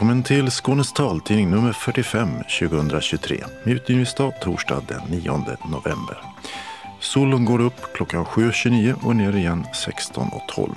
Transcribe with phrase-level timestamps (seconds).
[0.00, 2.28] Välkommen till Skånes taltidning nummer 45
[2.60, 5.32] 2023 med utgivningsdag torsdag den 9
[5.70, 6.22] november.
[7.00, 10.70] Solen går upp klockan 7.29 och ner igen 16.12.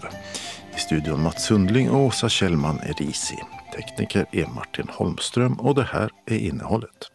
[0.75, 3.37] I studion Mats Sundling och Åsa Kjellman är Risi.
[3.75, 7.11] Tekniker är Martin Holmström och det här är innehållet.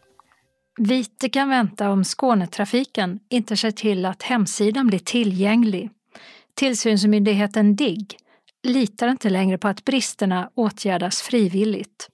[0.79, 5.91] Vite kan vänta om Skånetrafiken inte ser till att hemsidan blir tillgänglig.
[6.55, 8.19] Tillsynsmyndigheten DIGG
[8.67, 12.09] litar inte längre på att bristerna åtgärdas frivilligt.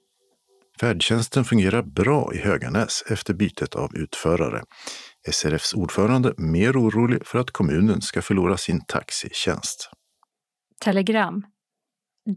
[0.80, 4.62] Färdtjänsten fungerar bra i Höganäs efter bytet av utförare.
[5.30, 9.90] SRFs ordförande mer orolig för att kommunen ska förlora sin taxitjänst.
[10.80, 11.42] Telegram.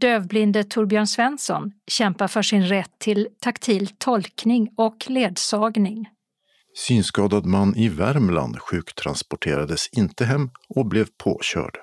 [0.00, 6.08] Dövblinde Torbjörn Svensson kämpar för sin rätt till taktil tolkning och ledsagning.
[6.74, 11.78] Synskadad man i Värmland sjuktransporterades inte hem och blev påkörd.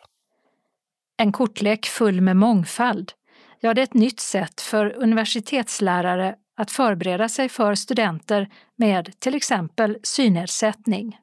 [1.17, 3.11] En kortlek full med mångfald.
[3.59, 9.35] Ja, det är ett nytt sätt för universitetslärare att förbereda sig för studenter med till
[9.35, 11.17] exempel synnedsättning.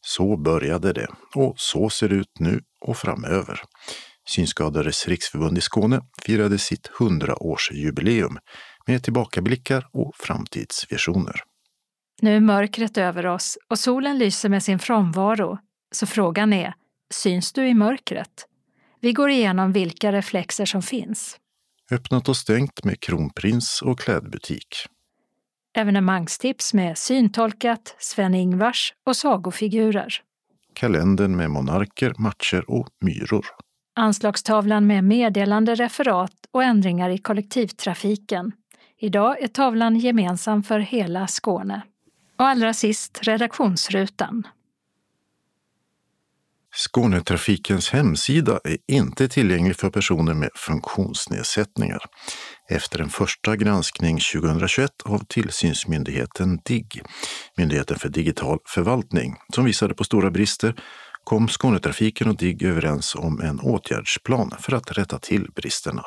[0.00, 3.60] Så började det och så ser det ut nu och framöver.
[4.28, 8.36] Synskadades riksförbund i Skåne firade sitt 100-årsjubileum
[8.86, 11.42] med tillbakablickar och framtidsvisioner.
[12.22, 15.58] Nu är mörkret över oss och solen lyser med sin frånvaro.
[15.92, 16.74] Så frågan är,
[17.10, 18.46] syns du i mörkret?
[19.00, 21.36] Vi går igenom vilka reflexer som finns.
[21.90, 24.76] Öppnat och stängt med kronprins och klädbutik.
[25.76, 30.14] Evenemangstips med syntolkat, Sven-Ingvars och sagofigurer.
[30.74, 33.46] Kalendern med monarker, matcher och myror.
[33.94, 38.52] Anslagstavlan med meddelande, referat och ändringar i kollektivtrafiken.
[38.98, 41.82] Idag är tavlan gemensam för hela Skåne.
[42.36, 44.46] Och allra sist redaktionsrutan.
[46.88, 51.98] Skånetrafikens hemsida är inte tillgänglig för personer med funktionsnedsättningar.
[52.70, 57.02] Efter en första granskning 2021 av tillsynsmyndigheten DIGG,
[57.56, 60.74] Myndigheten för digital förvaltning, som visade på stora brister
[61.24, 66.02] kom Skånetrafiken och DIGG överens om en åtgärdsplan för att rätta till bristerna.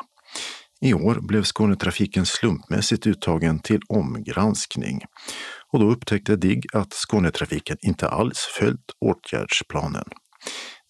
[0.81, 5.01] I år blev Skånetrafiken slumpmässigt uttagen till omgranskning
[5.73, 10.05] och då upptäckte DIGG att Skånetrafiken inte alls följt åtgärdsplanen.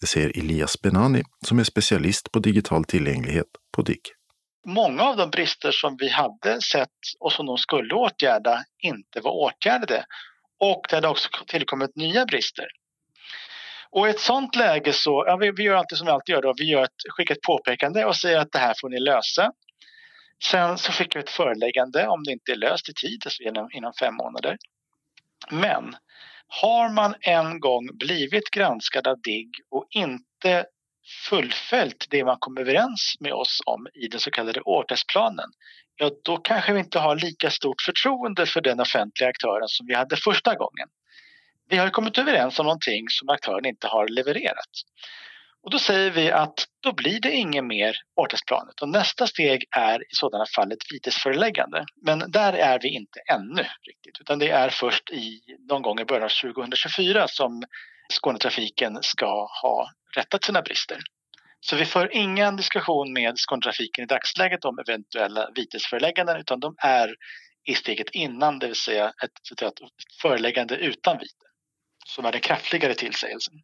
[0.00, 4.00] Det säger Elias Benani som är specialist på digital tillgänglighet på DIGG.
[4.66, 6.88] Många av de brister som vi hade sett
[7.20, 10.04] och som de skulle åtgärda inte var åtgärdade
[10.60, 12.66] och det hade också tillkommit nya brister.
[13.90, 16.42] Och i ett sånt läge så, ja, vi, vi gör alltid som vi alltid gör
[16.42, 19.52] då, vi gör ett, skickar ett påpekande och säger att det här får ni lösa.
[20.44, 23.68] Sen så skickar vi ett föreläggande om det inte är löst i tid, alltså inom,
[23.72, 24.56] inom fem månader.
[25.50, 25.96] Men
[26.62, 30.66] har man en gång blivit granskad av DIGG och inte
[31.28, 35.50] fullföljt det man kom överens med oss om i den så kallade åtgärdsplanen,
[35.96, 39.94] ja då kanske vi inte har lika stort förtroende för den offentliga aktören som vi
[39.94, 40.88] hade första gången.
[41.68, 44.70] Vi har kommit överens om någonting som aktören inte har levererat.
[45.64, 50.00] Och då säger vi att då blir det inget mer åtgärdsplanet och nästa steg är
[50.00, 51.84] i sådana fall ett vitesföreläggande.
[52.06, 56.04] Men där är vi inte ännu riktigt utan det är först i någon gång i
[56.04, 57.62] början av 2024 som
[58.12, 60.98] Skånetrafiken ska ha rättat sina brister.
[61.60, 67.14] Så vi för ingen diskussion med Skånetrafiken i dagsläget om eventuella vitesförelägganden utan de är
[67.66, 69.72] i steget innan, det vill säga ett, ett
[70.22, 71.46] föreläggande utan vite
[72.06, 73.54] som är den kraftigare tillsägelsen.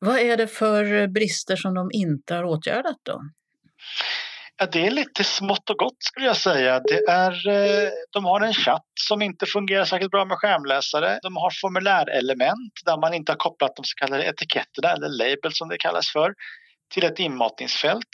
[0.00, 3.20] Vad är det för eh, brister som de inte har åtgärdat då?
[4.56, 6.80] Ja, det är lite smått och gott skulle jag säga.
[6.80, 11.18] Det är, eh, de har en chatt som inte fungerar särskilt bra med skärmläsare.
[11.22, 15.68] De har formulärelement där man inte har kopplat de så kallade etiketterna eller labels som
[15.68, 16.34] det kallas för
[16.94, 18.08] till ett inmatningsfält.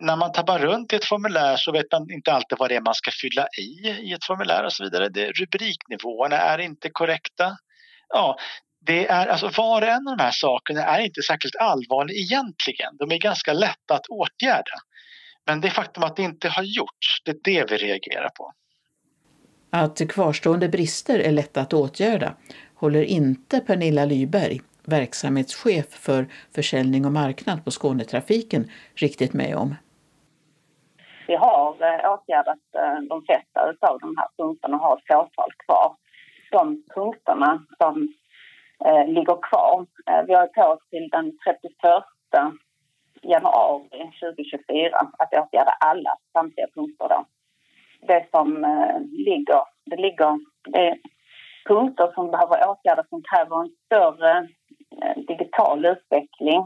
[0.00, 2.80] När man tappar runt i ett formulär så vet man inte alltid vad det är
[2.80, 5.08] man ska fylla i i ett formulär och så vidare.
[5.08, 7.56] Det, rubriknivåerna är inte korrekta.
[8.08, 8.36] Ja,
[8.80, 12.96] det är, alltså var och en av de här sakerna är inte särskilt allvarlig egentligen.
[12.98, 14.74] De är ganska lätta att åtgärda.
[15.46, 18.52] Men det faktum att det inte har gjorts, det är det vi reagerar på.
[19.70, 22.34] Att kvarstående brister är lätta att åtgärda
[22.74, 29.74] håller inte Pernilla Lyberg, verksamhetschef för försäljning och marknad på Skånetrafiken, riktigt med om.
[31.26, 35.50] Vi har eh, åtgärdat eh, de flesta av de här punkterna och har ett fåtal
[35.66, 35.96] kvar.
[36.50, 38.12] De punkterna som
[38.84, 39.86] eh, ligger kvar.
[40.10, 42.04] Eh, vi har på oss till den 31
[43.22, 47.08] januari 2024 att åtgärda alla samtliga punkter.
[47.08, 47.24] Då.
[48.00, 50.98] Det som eh, ligger, det ligger det är
[51.64, 54.48] punkter som behöver åtgärdas som kräver en större
[55.02, 56.64] eh, digital utveckling.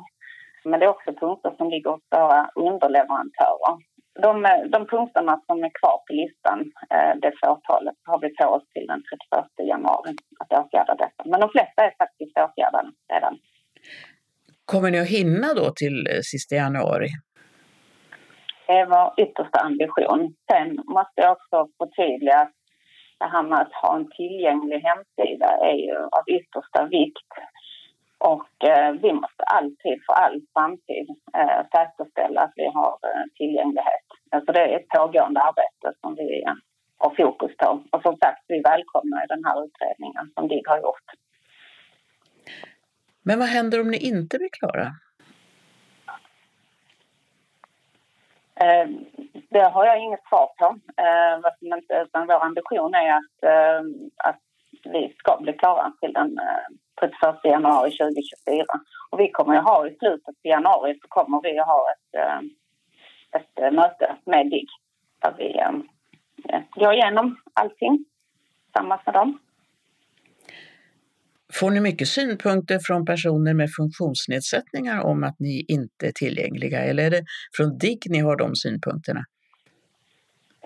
[0.65, 3.77] Men det är också punkter som ligger hos våra underleverantörer
[4.21, 4.43] de,
[4.73, 6.59] de punkterna som är kvar på listan,
[6.95, 11.23] eh, det fåtalet, har vi på oss till den 31 januari att åtgärda detta.
[11.25, 13.39] Men de flesta är faktiskt åtgärdade redan.
[14.65, 17.09] Kommer ni att hinna då till eh, sista januari?
[18.67, 20.35] Det är vår yttersta ambition.
[20.51, 22.57] Sen måste jag också förtydliga att
[23.19, 27.31] det här med att ha en tillgänglig hemsida är ju av yttersta vikt.
[28.31, 31.07] Och eh, vi måste alltid, för all framtid,
[31.39, 34.07] eh, säkerställa att vi har eh, tillgänglighet.
[34.31, 36.55] Alltså det är ett pågående arbete som vi eh,
[36.99, 37.83] har fokus på.
[37.91, 41.09] Och som sagt, vi välkomnar den här utredningen som DIGG har gjort.
[43.23, 44.87] Men vad händer om ni inte blir klara?
[48.65, 48.89] Eh,
[49.51, 50.67] det har jag inget svar på.
[51.07, 53.81] Eh, utan vår ambition är att, eh,
[54.17, 54.41] att
[54.85, 56.39] vi ska bli klara till den
[57.01, 58.65] 31 januari 2024.
[59.11, 62.11] Och vi kommer att ha i slutet på januari så kommer vi att ha ett,
[63.37, 64.69] ett möte med DIGG
[65.23, 65.49] där vi
[66.81, 68.05] går igenom allting
[68.65, 69.39] tillsammans med dem.
[71.53, 77.07] Får ni mycket synpunkter från personer med funktionsnedsättningar om att ni inte är tillgängliga eller
[77.07, 77.25] är det
[77.57, 79.25] från DIGG ni har de synpunkterna?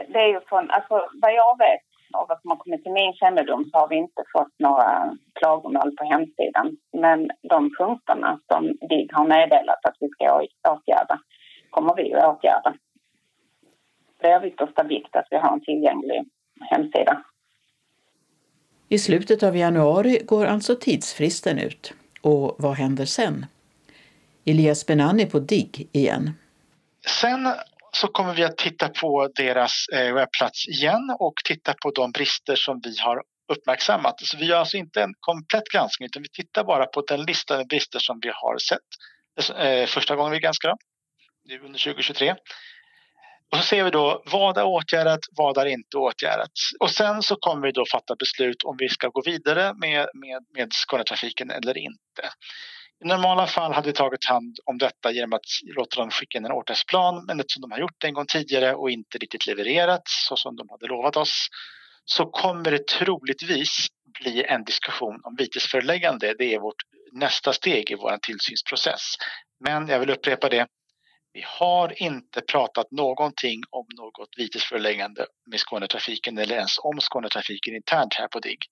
[0.08, 3.12] Det är ju från, alltså vad jag vet och vad som har kommit till min
[3.12, 6.76] kännedom så har vi inte fått några klagomål på hemsidan.
[6.92, 11.18] Men de punkterna som DIGG har meddelat att vi ska åtgärda
[11.70, 12.74] kommer vi att åtgärda.
[14.20, 16.24] Det är av yttersta vikt att vi har en tillgänglig
[16.70, 17.22] hemsida.
[18.88, 21.94] I slutet av januari går alltså tidsfristen ut.
[22.22, 23.46] Och vad händer sen?
[24.44, 26.30] Elias Benani på DIGG igen.
[27.20, 27.46] Sen
[28.00, 32.56] så kommer vi att titta på deras eh, webbplats igen och titta på de brister
[32.56, 33.22] som vi har
[33.52, 34.20] uppmärksammat.
[34.20, 37.56] Så vi gör alltså inte en komplett granskning utan vi tittar bara på den lista
[37.56, 38.88] med brister som vi har sett
[39.36, 40.78] alltså, eh, första gången vi granskar dem,
[41.44, 42.34] nu under 2023.
[43.52, 46.52] Och så ser vi då vad är åtgärdat, vad är inte åtgärdat.
[46.80, 50.44] Och sen så kommer vi då fatta beslut om vi ska gå vidare med, med,
[50.54, 52.22] med Skånetrafiken eller inte.
[53.04, 55.46] I normala fall hade vi tagit hand om detta genom att
[55.76, 58.74] låta dem skicka in en åtgärdsplan men eftersom de har gjort det en gång tidigare
[58.74, 61.48] och inte riktigt levererat så som de hade lovat oss
[62.04, 63.86] så kommer det troligtvis
[64.20, 66.34] bli en diskussion om vitesföreläggande.
[66.38, 66.82] Det är vårt
[67.12, 69.14] nästa steg i vår tillsynsprocess.
[69.60, 70.66] Men jag vill upprepa det,
[71.32, 78.14] vi har inte pratat någonting om något vitesföreläggande med Skånetrafiken eller ens om Skånetrafiken internt
[78.14, 78.64] här på DIGG.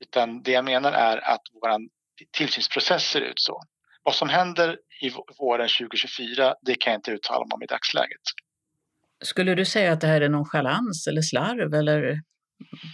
[0.00, 1.78] Utan det jag menar är att vår
[2.32, 3.62] tillsynsprocess ser ut så.
[4.02, 8.20] Vad som händer i våren 2024, det kan jag inte uttala mig om i dagsläget.
[9.24, 12.20] Skulle du säga att det här är nonchalans eller slarv eller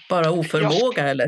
[0.09, 1.03] bara oförmåga?
[1.03, 1.27] Jag, eller?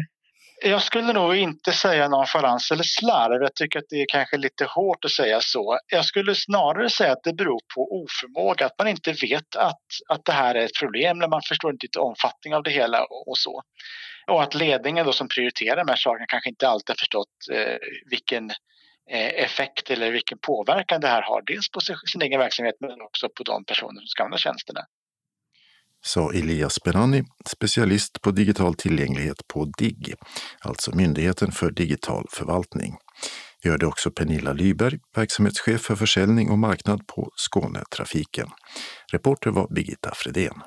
[0.63, 3.43] jag skulle nog inte säga nonchalans eller slarv.
[3.43, 5.79] Jag tycker att det är kanske lite hårt att säga så.
[5.87, 10.25] Jag skulle snarare säga att det beror på oförmåga, att man inte vet att, att
[10.25, 13.63] det här är ett problem, eller man förstår inte omfattningen av det hela och så.
[14.27, 17.77] Och att ledningen då som prioriterar de här sakerna kanske inte alltid har förstått eh,
[18.11, 18.51] vilken
[19.11, 21.43] Eh, effekt eller vilken påverkan det här har.
[21.43, 24.81] Dels på sin egen verksamhet men också på de personer som ska använda tjänsterna
[26.03, 30.15] sa Elias Benani, specialist på digital tillgänglighet på DIGG,
[30.61, 32.97] alltså Myndigheten för digital förvaltning.
[33.63, 38.49] Vi hörde också Pernilla Lyberg, verksamhetschef för försäljning och marknad på Skånetrafiken.
[39.13, 40.63] Reporter var Birgitta Fredén.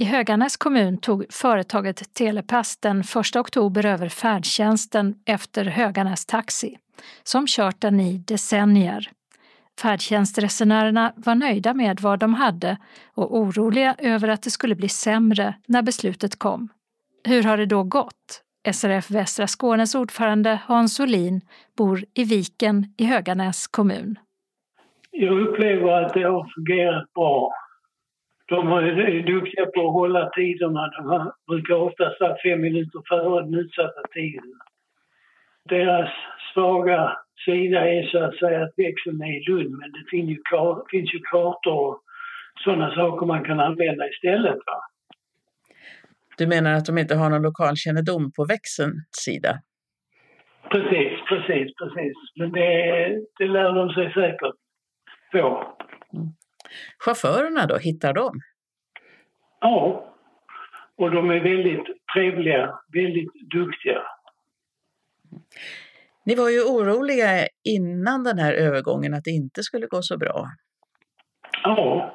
[0.00, 6.76] I Höganäs kommun tog företaget Telepass den 1 oktober över färdtjänsten efter Höganäs Taxi,
[7.22, 9.10] som kört den i decennier.
[9.80, 12.76] Färdtjänstresenärerna var nöjda med vad de hade
[13.14, 16.68] och oroliga över att det skulle bli sämre när beslutet kom.
[17.24, 18.42] Hur har det då gått?
[18.72, 21.40] SRF Västra Skånes ordförande Hans Olin
[21.76, 24.18] bor i Viken i Höganäs kommun.
[25.10, 27.52] Jag upplever att det har fungerat bra.
[28.50, 30.90] De är duktiga på att hålla tiderna.
[30.98, 34.52] De brukar ofta stå fem minuter före den utsatta tiden.
[35.68, 36.10] Deras
[36.54, 40.38] svaga sida är så att säga att växeln är i Lund men det finns ju,
[40.90, 42.02] finns ju kartor och
[42.64, 44.58] sådana saker man kan använda istället.
[44.66, 44.80] Va?
[46.38, 49.52] Du menar att de inte har någon lokalkännedom på växelns sida?
[50.70, 52.16] Precis, precis, precis.
[52.36, 52.68] Men det,
[53.38, 54.54] det lär de sig säkert
[55.32, 55.76] få.
[56.14, 56.28] Mm.
[56.98, 58.40] Chaufförerna då, hittar de?
[59.60, 60.06] Ja,
[60.96, 64.02] och de är väldigt trevliga, väldigt duktiga.
[66.24, 70.46] Ni var ju oroliga innan den här övergången att det inte skulle gå så bra.
[71.62, 72.14] Ja,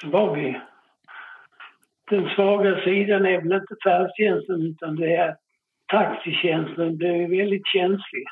[0.00, 0.60] så var vi.
[2.10, 5.36] Den svaga sidan är väl inte färdtjänsten utan det är
[5.86, 6.98] taxitjänsten.
[6.98, 8.26] Det är väldigt känslig.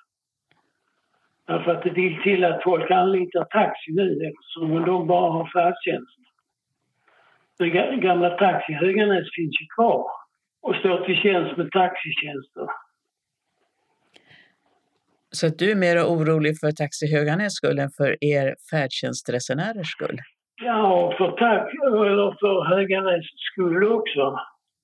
[1.47, 6.19] Därför att det vill till att folk anlitar taxi nu eftersom de bara har färdtjänst.
[7.59, 10.07] Den gamla Taxi Höganäs finns ju kvar
[10.63, 12.67] och står till tjänst med taxitjänster.
[15.31, 20.19] Så att du är mer orolig för Taxi Höganäs skull än för er färdtjänstresenärers skull?
[20.63, 21.73] Ja, för, tax,
[22.11, 24.39] eller för Höganäs skull också.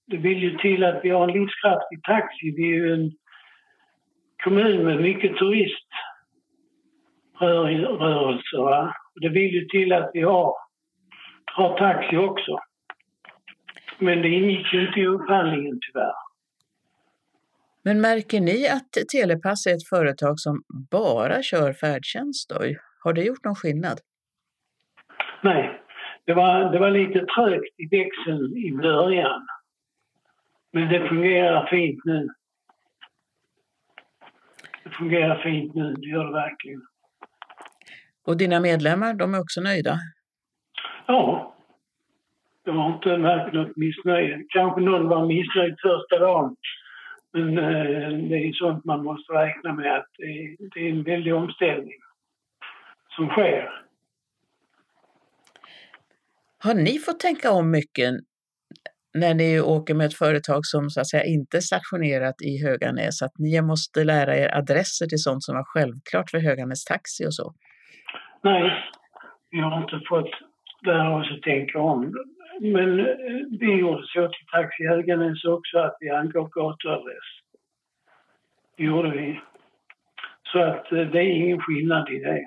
[0.06, 2.54] Det vill ju till att vi har en livskraftig taxi.
[2.56, 3.12] Vi är ju en
[4.44, 5.38] kommun med mycket
[7.42, 8.56] turiströrelse.
[8.56, 8.94] Va?
[9.14, 10.54] Det vill ju till att vi har,
[11.52, 12.58] har taxi också.
[13.98, 16.12] Men det ingick ju inte i upphandlingen tyvärr.
[17.84, 22.50] Men märker ni att Telepass är ett företag som bara kör färdtjänst?
[22.50, 22.56] Då?
[23.04, 24.00] Har det gjort någon skillnad?
[25.40, 25.80] Nej,
[26.24, 29.46] det var, det var lite trögt i växeln i början.
[30.72, 32.28] Men det fungerar fint nu.
[34.84, 36.82] Det fungerar fint nu, det gör det verkligen.
[38.26, 39.98] Och dina medlemmar, de är också nöjda?
[41.06, 41.54] Ja.
[42.64, 44.44] Jag har inte märkt något missnöje.
[44.48, 46.56] Kanske någon var missnöjd första dagen.
[47.32, 51.34] Men eh, det är sånt man måste räkna med att det, det är en väldig
[51.34, 51.98] omställning
[53.16, 53.82] som sker.
[56.58, 58.14] Har ni fått tänka om mycket
[59.14, 63.22] när ni åker med ett företag som så att säga inte är stationerat i Höganäs?
[63.22, 67.34] Att ni måste lära er adresser till sånt som var självklart för Höganäs Taxi och
[67.34, 67.54] så?
[68.42, 68.84] Nej,
[69.50, 70.30] vi har inte fått
[70.86, 72.14] lära oss att tänka om.
[72.60, 73.06] Men eh,
[73.60, 77.28] vi gjorde så till Taxi Höganäs också att vi angav gatuadress.
[78.76, 79.40] Det gjorde vi.
[80.52, 82.46] Så att eh, det är ingen skillnad i det.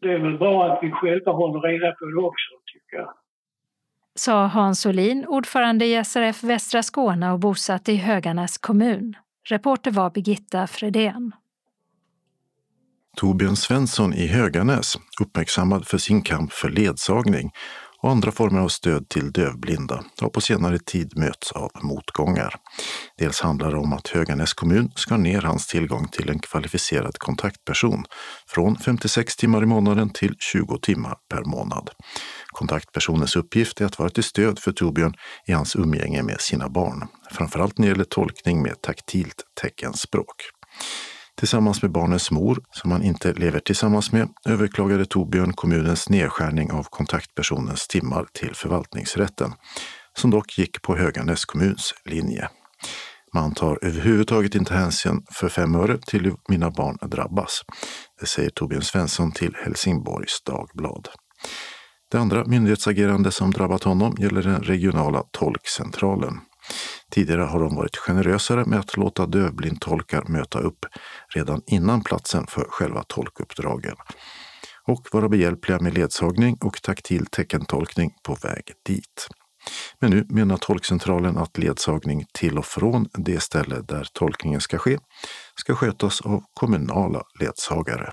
[0.00, 3.14] Det är väl bra att vi själva håller reda på det också, tycker jag.
[4.14, 9.16] Sa Hans Olin, ordförande i SRF Västra Skåne och bosatt i Höganäs kommun.
[9.48, 11.32] Reporter var Birgitta Fredén.
[13.16, 17.50] Torbjörn Svensson i Höganäs, uppmärksammad för sin kamp för ledsagning
[18.02, 22.54] och andra former av stöd till dövblinda har på senare tid mötts av motgångar.
[23.18, 28.04] Dels handlar det om att Höganäs kommun skar ner hans tillgång till en kvalificerad kontaktperson
[28.48, 31.90] från 56 timmar i månaden till 20 timmar per månad.
[32.46, 35.14] Kontaktpersonens uppgift är att vara till stöd för Torbjörn
[35.46, 40.36] i hans umgänge med sina barn, framförallt när det gäller tolkning med taktilt teckenspråk.
[41.40, 46.86] Tillsammans med barnens mor, som han inte lever tillsammans med, överklagade Torbjörn kommunens nedskärning av
[46.90, 49.52] kontaktpersonens timmar till förvaltningsrätten,
[50.18, 52.48] som dock gick på Höganäs kommuns linje.
[53.34, 57.62] Man tar överhuvudtaget inte hänsyn för fem öre till hur mina barn drabbas.
[58.20, 61.08] Det säger Torbjörn Svensson till Helsingborgs Dagblad.
[62.10, 66.40] Det andra myndighetsagerande som drabbat honom gäller den regionala tolkcentralen.
[67.10, 70.86] Tidigare har de varit generösare med att låta dövblindtolkar möta upp
[71.28, 73.96] redan innan platsen för själva tolkuppdragen
[74.86, 79.28] och vara behjälpliga med ledsagning och taktil teckentolkning på väg dit.
[79.98, 84.98] Men nu menar tolkcentralen att ledsagning till och från det ställe där tolkningen ska ske
[85.54, 88.12] ska skötas av kommunala ledsagare.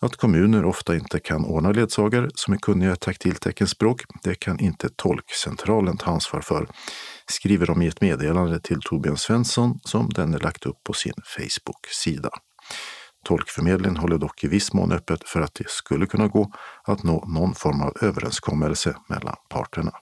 [0.00, 4.88] Att kommuner ofta inte kan ordna ledsagare som är kunniga i taktilteckenspråk, det kan inte
[4.96, 6.68] tolkcentralen ta ansvar för,
[7.30, 12.30] skriver de i ett meddelande till Torbjörn Svensson som denne lagt upp på sin Facebook-sida.
[13.24, 16.52] Tolkförmedlingen håller dock i viss mån öppet för att det skulle kunna gå
[16.84, 19.92] att nå någon form av överenskommelse mellan parterna.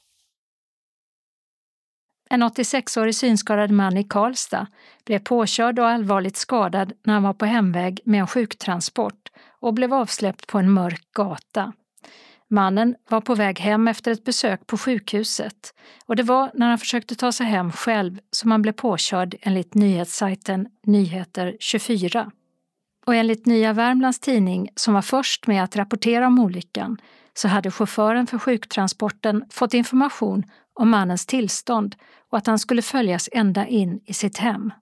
[2.31, 4.67] En 86-årig synskadad man i Karlstad
[5.07, 9.29] blev påkörd och allvarligt skadad när han var på hemväg med en sjuktransport
[9.61, 11.73] och blev avsläppt på en mörk gata.
[12.53, 15.75] Mannen var på väg hem efter ett besök på sjukhuset
[16.07, 19.75] och det var när han försökte ta sig hem själv som han blev påkörd enligt
[19.75, 22.31] nyhetssajten Nyheter 24.
[23.07, 26.99] Och enligt Nya Värmlands Tidning, som var först med att rapportera om olyckan,
[27.35, 30.45] så hade chauffören för sjuktransporten fått information
[30.75, 31.97] om mannens tillstånd
[32.31, 34.73] och att han skulle följas ända in i sitt hem.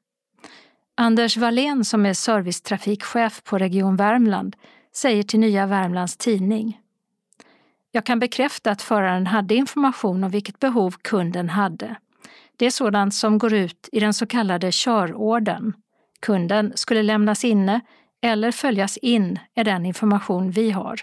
[0.97, 4.57] Anders Wallén som är servicetrafikchef på Region Värmland
[4.97, 6.81] säger till Nya Värmlands Tidning.
[7.93, 11.97] Jag kan bekräfta att föraren hade information om vilket behov kunden hade.
[12.57, 15.73] Det är sådant som går ut i den så kallade körorden.
[16.21, 17.81] Kunden skulle lämnas inne
[18.23, 21.01] eller följas in är den information vi har.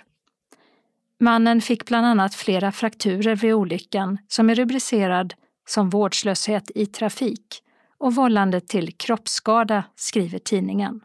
[1.20, 5.34] Mannen fick bland annat flera frakturer vid olyckan som är rubricerad
[5.68, 7.64] som vårdslöshet i trafik
[7.98, 11.02] och vållande till kroppsskada, skriver tidningen.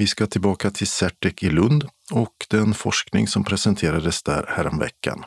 [0.00, 5.24] Vi ska tillbaka till Certec i Lund och den forskning som presenterades där häromveckan.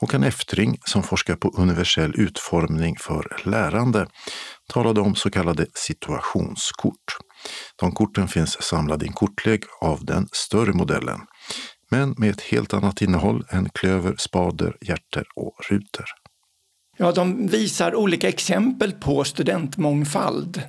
[0.00, 4.06] Håkan Eftring, som forskar på universell utformning för lärande,
[4.68, 7.16] talade om så kallade situationskort.
[7.76, 11.20] De korten finns samlade i en kortlek av den större modellen,
[11.90, 16.04] men med ett helt annat innehåll än klöver, spader, hjärter och rutor.
[16.96, 20.62] Ja, de visar olika exempel på studentmångfald.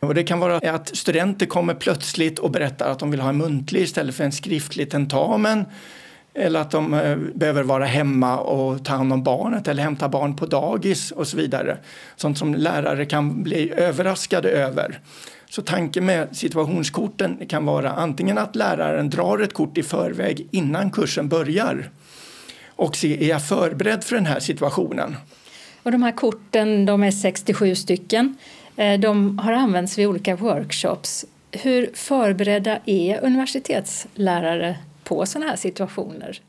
[0.00, 3.36] Och det kan vara att studenter kommer plötsligt och berättar att de vill ha en
[3.36, 5.64] muntlig istället för en skriftlig tentamen.
[6.34, 10.36] Eller att de eh, behöver vara hemma och ta hand om barnet eller hämta barn
[10.36, 11.78] på dagis och så vidare.
[12.16, 15.00] Sånt som lärare kan bli överraskade över.
[15.50, 20.90] Så tanken med situationskorten kan vara antingen att läraren drar ett kort i förväg innan
[20.90, 21.90] kursen börjar
[22.76, 25.16] och se är jag förberedd för den här situationen.
[25.82, 28.36] Och de här korten de är 67 stycken.
[28.78, 31.24] Eh, de har använts vid olika workshops.
[31.52, 36.40] Hur förberedda är universitetslärare på sådana här situationer?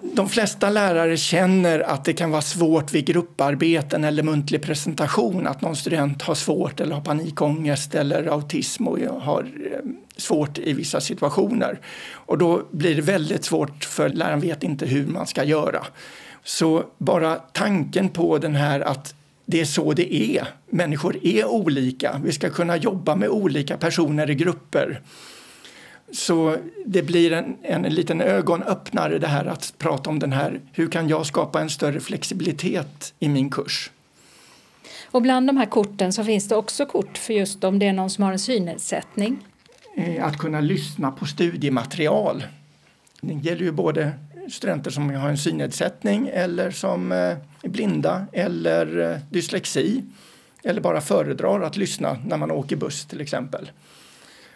[0.00, 5.60] De flesta lärare känner att det kan vara svårt vid grupparbeten eller muntlig presentation att
[5.60, 9.78] någon student har svårt eller har panikångest eller autism och har eh,
[10.16, 11.80] svårt i vissa situationer.
[12.12, 15.86] Och då blir det väldigt svårt för läraren vet inte hur man ska göra.
[16.44, 19.14] Så bara tanken på den här att
[19.46, 20.48] det är så det är.
[20.70, 22.20] Människor är olika.
[22.24, 25.00] Vi ska kunna jobba med olika personer i grupper.
[26.12, 30.88] Så det blir en, en liten ögonöppnare det här att prata om den här, hur
[30.88, 33.90] kan jag skapa en större flexibilitet i min kurs?
[35.04, 37.92] Och bland de här korten så finns det också kort för just om det är
[37.92, 39.38] någon som har en synnedsättning.
[39.96, 42.44] Eh, att kunna lyssna på studiematerial.
[43.20, 44.12] Det gäller ju både
[44.50, 50.04] studenter som har en synnedsättning eller som eh, är blinda eller eh, dyslexi
[50.62, 53.70] eller bara föredrar att lyssna när man åker buss till exempel.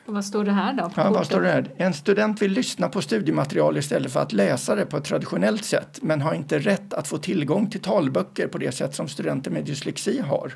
[0.06, 0.90] Och vad står det här då?
[0.96, 1.70] Ja, vad står det här?
[1.76, 5.98] En student vill lyssna på studiematerial istället för att läsa det på ett traditionellt sätt
[6.02, 9.64] men har inte rätt att få tillgång till talböcker på det sätt som studenter med
[9.64, 10.52] dyslexi har.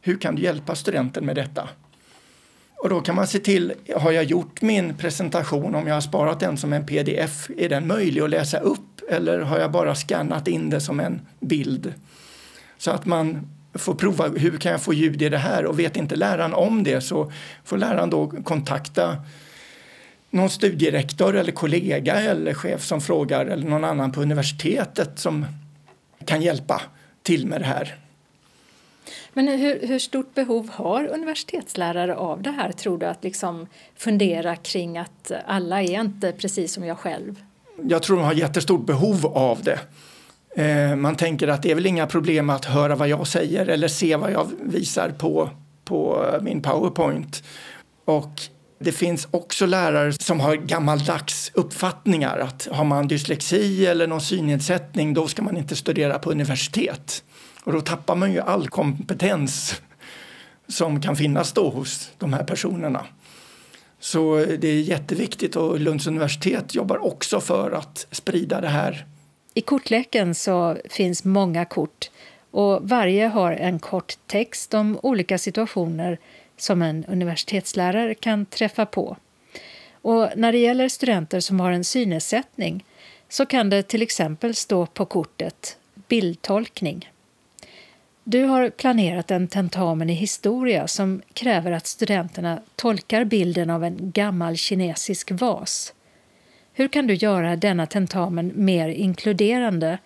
[0.00, 1.68] Hur kan du hjälpa studenten med detta?
[2.82, 6.40] Och då kan man se till, har jag gjort min presentation, om jag har sparat
[6.40, 10.48] den som en pdf, är den möjlig att läsa upp eller har jag bara skannat
[10.48, 11.94] in det som en bild?
[12.78, 15.96] Så att man får prova hur kan jag få ljud i det här och vet
[15.96, 17.32] inte läraren om det så
[17.64, 19.16] får läraren då kontakta
[20.30, 25.46] någon studierektor eller kollega eller chef som frågar eller någon annan på universitetet som
[26.26, 26.82] kan hjälpa
[27.22, 28.01] till med det här.
[29.34, 33.06] Men hur, hur, stort behov har universitetslärare av det här tror du?
[33.06, 33.66] Att liksom
[33.96, 37.42] fundera kring att alla är inte precis som jag själv?
[37.82, 39.80] Jag tror de har jättestort behov av det.
[40.56, 43.88] Eh, man tänker att det är väl inga problem att höra vad jag säger eller
[43.88, 45.50] se vad jag visar på,
[45.84, 47.42] på min powerpoint.
[48.04, 48.40] Och
[48.78, 55.14] det finns också lärare som har gammaldags uppfattningar att har man dyslexi eller någon synnedsättning
[55.14, 57.24] då ska man inte studera på universitet.
[57.64, 59.82] Och då tappar man ju all kompetens
[60.68, 63.06] som kan finnas då hos de här personerna.
[64.00, 69.06] Så det är jätteviktigt och Lunds universitet jobbar också för att sprida det här
[69.54, 72.10] i kortleken så finns många kort
[72.50, 76.18] och varje har en kort text om olika situationer
[76.56, 79.16] som en universitetslärare kan träffa på.
[79.92, 82.84] Och när det gäller studenter som har en synnedsättning
[83.28, 85.76] så kan det till exempel stå på kortet
[86.08, 87.11] bildtolkning.
[88.24, 94.10] Du har planerat en tentamen i historia som kräver att studenterna tolkar bilden av en
[94.10, 95.94] gammal kinesisk vas.
[96.72, 99.98] Hur kan du göra denna tentamen mer inkluderande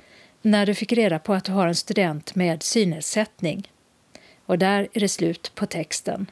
[0.42, 3.70] när du fick reda på att du har en student med synnedsättning?
[4.46, 6.26] Och där är det slut på texten.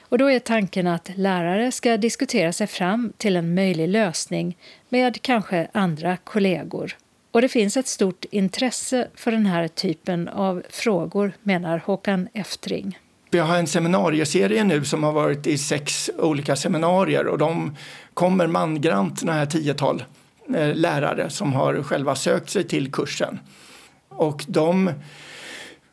[0.00, 4.56] Och då är tanken att lärare ska diskutera sig fram till en möjlig lösning
[4.88, 6.96] med kanske andra kollegor.
[7.30, 12.98] Och det finns ett stort intresse för den här typen av frågor, menar Håkan Eftring.
[13.30, 17.76] Vi har en seminarieserie nu som har varit i sex olika seminarier och de
[18.14, 20.04] kommer mangrant, några tiotal
[20.54, 23.38] eh, lärare som har själva sökt sig till kursen.
[24.08, 24.90] Och de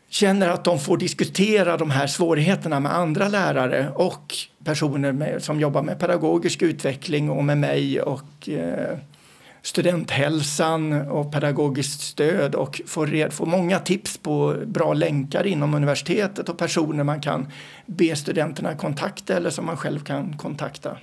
[0.10, 5.60] känner att de får diskutera de här svårigheterna med andra lärare och personer med, som
[5.60, 8.97] jobbar med pedagogisk utveckling och med mig och eh,
[9.67, 16.49] studenthälsan och pedagogiskt stöd och får, red, får många tips på bra länkar inom universitetet
[16.49, 17.51] och personer man kan
[17.86, 20.97] be studenterna kontakta eller som man själv kan kontakta.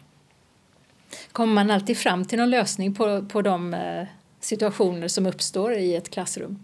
[1.33, 4.07] Kommer man alltid fram till någon lösning på, på de eh,
[4.41, 6.59] situationer som uppstår i ett klassrum?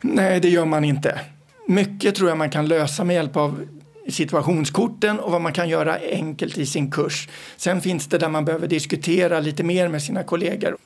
[0.00, 1.20] Nej, det gör man inte.
[1.68, 3.66] Mycket tror jag man kan lösa med hjälp av
[4.08, 7.28] situationskorten och vad man kan göra enkelt i sin kurs.
[7.56, 10.76] Sen finns det där man behöver diskutera lite mer med sina kollegor.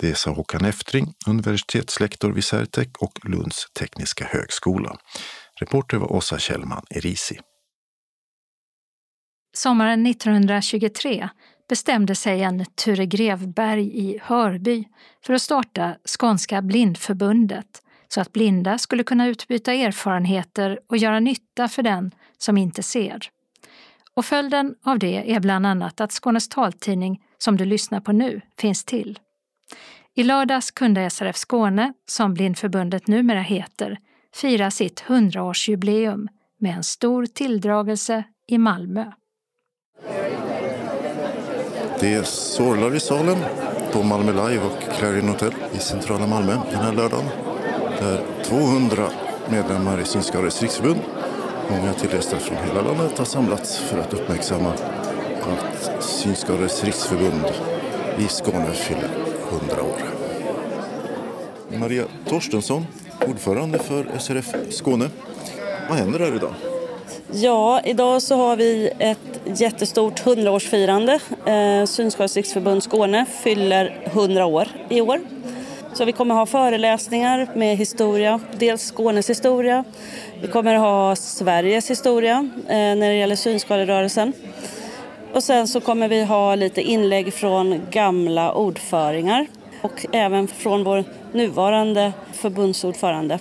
[0.00, 4.96] Det sa Håkan Eftring, universitetslektor vid Certec och Lunds tekniska högskola.
[5.60, 7.38] Reporter var Åsa Kjellman Erisi.
[9.56, 11.28] Sommaren 1923
[11.68, 14.84] bestämde sig en Ture Grevberg i Hörby
[15.26, 21.68] för att starta Skånska blindförbundet så att blinda skulle kunna utbyta erfarenheter och göra nytta
[21.68, 23.30] för den som inte ser.
[24.14, 28.40] Och följden av det är bland annat att Skånes taltidning, som du lyssnar på nu,
[28.58, 29.18] finns till.
[30.18, 33.98] I lördags kunde SRF Skåne, som Blindförbundet numera heter,
[34.34, 36.28] fira sitt 100-årsjubileum
[36.60, 39.04] med en stor tilldragelse i Malmö.
[42.00, 43.36] Det sorlar i salen
[43.92, 47.28] på Malmö Live och Clarion Hotel i centrala Malmö den här lördagen.
[48.00, 49.08] Där 200
[49.50, 51.00] medlemmar i Synskadades riksförbund,
[51.70, 54.72] många tillresta från hela landet, har samlats för att uppmärksamma
[55.42, 57.44] att Synskadades riksförbund
[58.18, 60.02] i Skåne fyller 100 år.
[61.78, 62.86] Maria Torstensson,
[63.28, 65.10] ordförande för SRF Skåne.
[65.88, 66.54] Vad händer här idag?
[67.32, 71.20] Ja, idag så har vi ett jättestort 100-årsfirande.
[71.46, 75.20] Eh, Synskadades riksförbund Skåne fyller 100 år i år.
[75.94, 79.84] Så vi kommer ha föreläsningar med historia, dels Skånes historia,
[80.40, 84.32] vi kommer ha Sveriges historia eh, när det gäller synskaderörelsen.
[85.38, 89.46] Och sen så kommer vi ha lite inlägg från gamla ordföringar
[89.82, 93.38] och även från vår nuvarande förbundsordförande.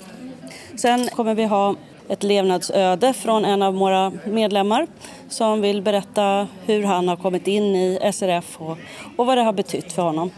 [0.75, 1.75] Sen kommer vi ha
[2.09, 4.87] ett levnadsöde från en av våra medlemmar
[5.29, 8.77] som vill berätta hur han har kommit in i SRF och,
[9.17, 10.31] och vad det har betytt för honom.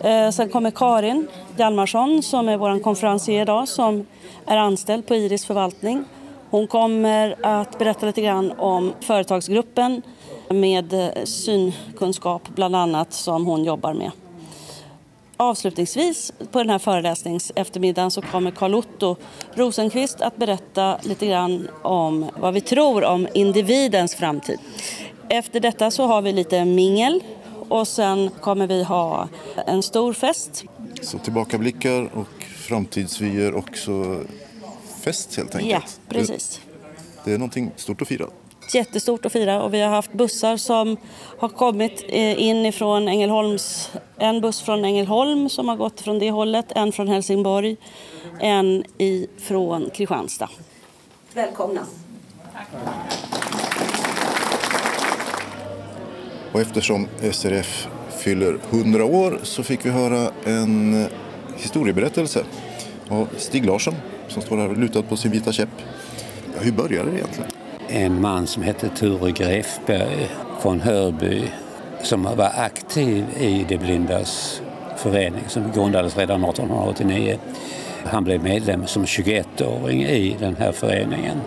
[0.00, 4.06] Eh, sen kommer Karin Hjalmarsson som är vår konferencier idag som
[4.46, 6.04] är anställd på Iris förvaltning.
[6.50, 10.02] Hon kommer att berätta lite grann om företagsgruppen
[10.50, 14.10] med synkunskap bland annat som hon jobbar med.
[15.36, 19.16] Avslutningsvis på den här föreläsningseftermiddagen så kommer Carl Otto
[19.54, 24.58] Rosenqvist att berätta lite grann om vad vi tror om individens framtid.
[25.28, 27.22] Efter detta så har vi lite mingel
[27.68, 29.28] och sen kommer vi ha
[29.66, 30.64] en stor fest.
[31.02, 34.20] Så tillbakablickar och framtidsvyer och så
[35.00, 36.00] fest helt enkelt.
[36.08, 36.60] Ja, precis.
[37.24, 38.26] Det, det är någonting stort att fira
[38.74, 40.96] jättestort att fira och vi har haft bussar som
[41.38, 46.30] har kommit eh, in ifrån Ängelholms, en buss från Ängelholm som har gått från det
[46.30, 47.76] hållet, en från Helsingborg,
[48.40, 48.84] en
[49.38, 50.48] från Kristianstad.
[51.34, 51.80] Välkomna!
[56.52, 61.06] Och eftersom SRF fyller 100 år så fick vi höra en
[61.56, 62.44] historieberättelse
[63.08, 63.94] av Stig Larsson
[64.28, 65.68] som står här lutad på sin vita käpp.
[66.60, 67.50] Hur började det egentligen?
[67.88, 71.42] En man som hette Ture Grefberg från Hörby
[72.02, 74.62] som var aktiv i De blindas
[74.96, 77.38] förening som grundades redan 1889.
[78.04, 81.40] Han blev medlem som 21-åring i den här föreningen.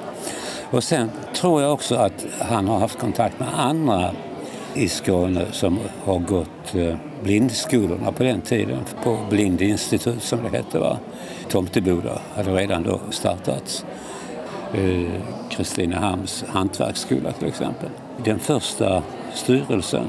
[0.72, 4.12] Och sen tror jag också att han har haft kontakt med andra
[4.74, 10.80] i Skåne som har gått eh, blindskolorna på den tiden, på Blindinstitut som det hette.
[10.80, 10.98] Va?
[11.50, 13.86] Tomteboda hade redan då startats.
[14.74, 17.90] Eh, Kristinehamns hantverksskola till exempel.
[18.24, 19.04] Den första
[19.34, 20.06] styrelsen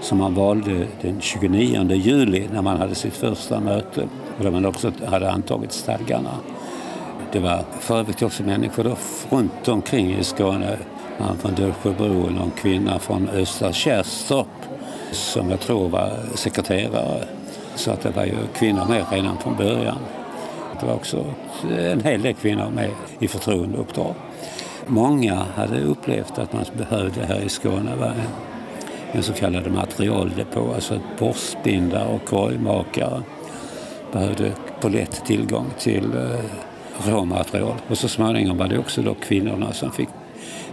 [0.00, 4.64] som man valde den 29 juli när man hade sitt första möte och där man
[4.64, 6.34] också hade antagit stadgarna.
[7.32, 8.96] Det var för övrigt också människor då
[9.30, 10.78] runt omkring i Skåne.
[11.18, 14.46] Man från Dölsjöbro och någon kvinna från Östra Kärrstorp
[15.12, 17.24] som jag tror var sekreterare.
[17.74, 19.98] Så att det var ju kvinnor med redan från början.
[20.80, 21.24] Det var också
[21.78, 24.14] en hel del kvinnor med i förtroendeuppdrag.
[24.86, 28.20] Många hade upplevt att man behövde här i Skåne vara en,
[29.12, 33.22] en så kallad materialdepå, alltså ett borstbindare och korgmakare
[34.12, 37.74] behövde på lätt tillgång till eh, råmaterial.
[37.88, 40.08] Och så småningom var det också då kvinnorna som fick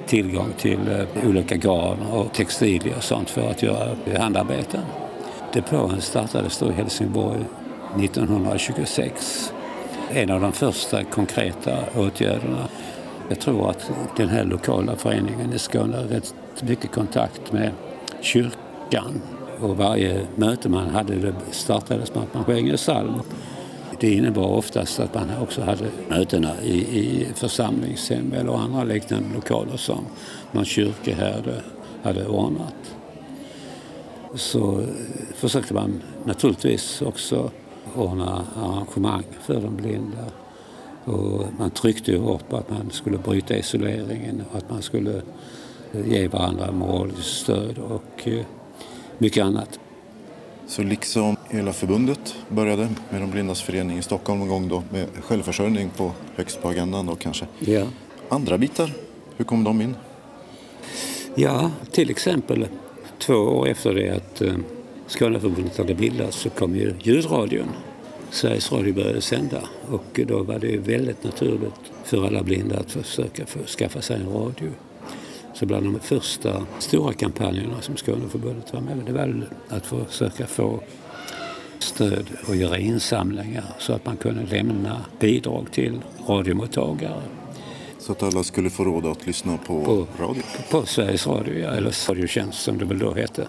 [0.05, 4.81] tillgång till eh, olika garn och textilier och sånt för att göra handarbeten.
[5.53, 7.41] Depån startades då i Helsingborg
[7.99, 9.53] 1926
[10.09, 12.67] en av de första konkreta åtgärderna.
[13.29, 17.71] Jag tror att den här lokala föreningen i Skåne har rätt mycket kontakt med
[18.21, 19.21] kyrkan
[19.59, 23.13] och varje möte man hade det startades med att man sjöng en psalm.
[23.99, 29.77] Det innebar oftast att man också hade mötena i, i församlingshem eller andra liknande lokaler
[29.77, 30.05] som
[30.51, 31.61] någon kyrkoherde
[32.03, 32.95] hade ordnat.
[34.35, 34.85] Så
[35.35, 37.51] försökte man naturligtvis också
[37.95, 40.25] ordna arrangemang för de blinda.
[41.03, 45.21] Och man tryckte ju hårt på att man skulle bryta isoleringen och att man skulle
[45.93, 48.45] eh, ge varandra moraliskt stöd och eh,
[49.17, 49.79] mycket annat.
[50.67, 55.08] Så liksom hela förbundet började med de blindas förening i Stockholm en gång då med
[55.21, 57.45] självförsörjning på högst på agendan då kanske.
[57.60, 57.88] Ja.
[58.29, 58.91] Andra bitar,
[59.38, 59.95] hur kom de in?
[61.36, 62.67] Ja, till exempel
[63.19, 64.53] två år efter det att eh,
[65.07, 67.69] Skåneförbundet hade bildats så kom ju ljudradion.
[68.31, 73.45] Sveriges Radio började sända och då var det väldigt naturligt för alla blinda att försöka
[73.65, 74.71] skaffa sig en radio.
[75.53, 80.79] Så bland de första stora kampanjerna som Skåneförbundet var med det var att försöka få
[81.79, 87.21] stöd och göra insamlingar så att man kunde lämna bidrag till radiomottagare.
[87.99, 90.43] Så att alla skulle få råd att lyssna på, på radio?
[90.69, 93.47] På, på Sveriges Radio, eller Radiotjänst som det väl då hette.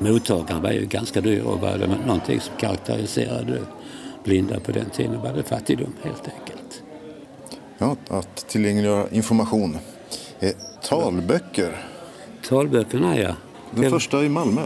[0.00, 3.58] Mottagaren var ju ganska dyr och var det någonting som karaktäriserade
[4.24, 6.82] blinda på den tiden var det fattigdom helt enkelt.
[7.78, 9.78] Ja, att tillgängliggöra information.
[10.40, 11.76] Eh, talböcker?
[12.48, 13.36] Talböckerna ja.
[13.70, 13.90] Den det...
[13.90, 14.62] första i Malmö?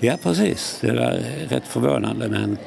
[0.00, 2.58] Ja precis, det var rätt förvånande men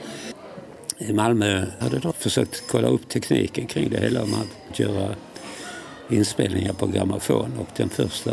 [0.97, 5.15] i Malmö hade de försökt kolla upp tekniken kring det hela om att göra
[6.09, 8.31] inspelningar på grammofon och den första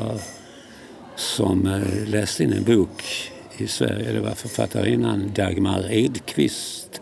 [1.17, 3.32] som eh, läste in en bok
[3.63, 7.01] i Sverige det var författarinnan Dagmar Edqvist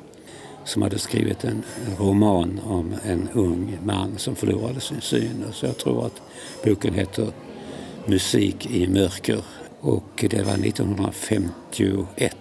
[0.64, 1.62] som hade skrivit en
[1.98, 5.44] roman om en ung man som förlorade sin syn.
[5.52, 6.22] Så jag tror att
[6.64, 7.32] boken heter
[8.06, 9.44] Musik i mörker
[9.80, 12.36] och det var 1951,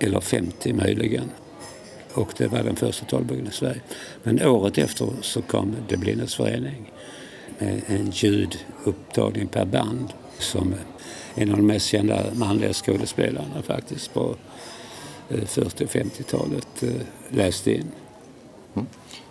[0.00, 1.30] eller 50 möjligen.
[2.12, 3.80] Och det var den första talboken i Sverige.
[4.22, 6.92] Men året efter så kom Det blindes förening
[7.58, 10.74] med en ljudupptagning per band som
[11.36, 14.36] en av de mest kända manliga skådespelarna faktiskt på
[15.28, 16.84] 40 och 50-talet
[17.30, 17.90] läste in.
[18.74, 18.86] Mm.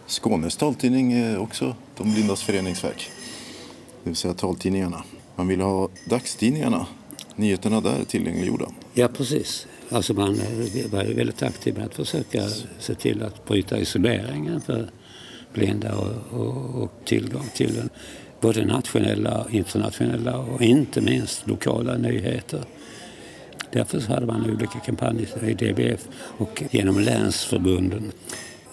[0.07, 3.09] Skånes taltidning är också De blindas föreningsverk,
[4.03, 5.03] det vill säga taltidningarna.
[5.35, 6.87] Man vill ha dagstidningarna,
[7.35, 8.65] nyheterna där tillgängliggjorda.
[8.93, 9.67] Ja, precis.
[9.89, 10.41] Alltså man
[10.91, 14.89] var väldigt aktiv med att försöka se till att bryta isoleringen för
[15.53, 17.81] blinda och, och, och tillgång till
[18.45, 22.63] både nationella, internationella och inte minst lokala nyheter.
[23.71, 28.11] Därför hade man olika kampanjer i DBF och genom länsförbunden,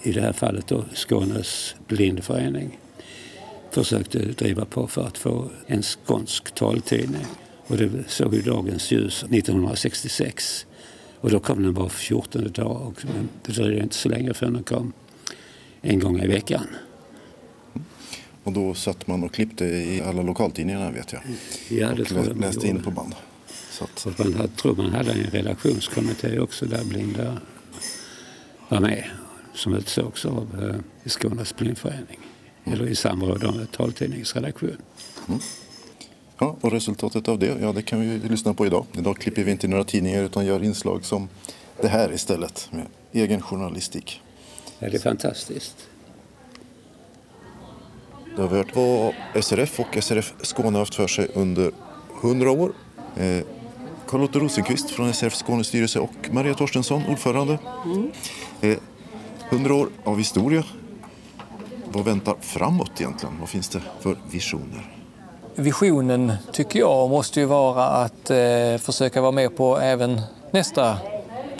[0.03, 2.79] i det här fallet då Skånes blindförening,
[3.71, 7.25] försökte driva på för att få en skånsk taltidning.
[7.67, 10.65] Och det såg ju dagens ljus 1966.
[11.21, 13.01] Och då kom den var 14 dag och
[13.45, 14.93] det dröjde inte så länge förrän den kom
[15.81, 16.67] en gång i veckan.
[18.43, 21.21] Och då satt man och klippte i alla lokaltidningarna vet jag.
[21.69, 23.15] Ja, det och tror jag läste in på band.
[23.71, 24.19] Så att...
[24.19, 27.37] man hade, tror man hade en redaktionskommitté också där blinda
[28.69, 29.03] var med
[29.53, 30.73] som utsågs av
[31.05, 32.19] eh, Skånes blindförening.
[32.63, 32.79] Mm.
[32.79, 34.77] Eller i samråd med taltidningsredaktion.
[35.27, 35.39] Mm.
[36.39, 38.85] Ja, och resultatet av det, ja det kan vi lyssna på idag.
[38.97, 41.29] Idag klipper vi inte några tidningar utan gör inslag som
[41.81, 44.21] det här istället med egen journalistik.
[44.79, 45.87] Ja, det är fantastiskt.
[48.35, 51.71] Det har vi hört vad SRF och SRF Skåne har haft för sig under
[52.21, 52.71] hundra år.
[53.17, 53.43] Eh,
[54.07, 57.57] Carl-Otto Rosenqvist från SRF Skånes styrelse och Maria Torstensson, ordförande.
[57.85, 58.11] Mm.
[58.61, 58.77] Eh,
[59.49, 60.63] 100 år av historia.
[61.85, 63.39] Vad väntar framåt egentligen?
[63.39, 64.91] Vad finns det för visioner?
[65.55, 70.97] Visionen tycker jag måste ju vara att eh, försöka vara med på även nästa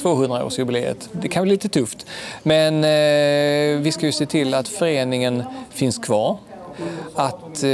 [0.01, 1.09] 200-årsjubileet.
[1.11, 2.05] Det kan bli lite tufft.
[2.43, 6.37] Men eh, vi ska ju se till att föreningen finns kvar.
[7.15, 7.69] Att eh,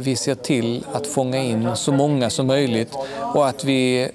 [0.00, 2.94] vi ser till att fånga in så många som möjligt
[3.34, 4.08] och att vi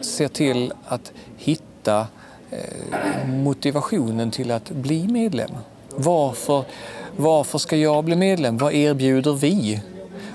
[0.00, 2.06] ser till att hitta
[2.50, 5.50] eh, motivationen till att bli medlem.
[5.96, 6.64] Varför,
[7.16, 8.58] varför ska jag bli medlem?
[8.58, 9.80] Vad erbjuder vi?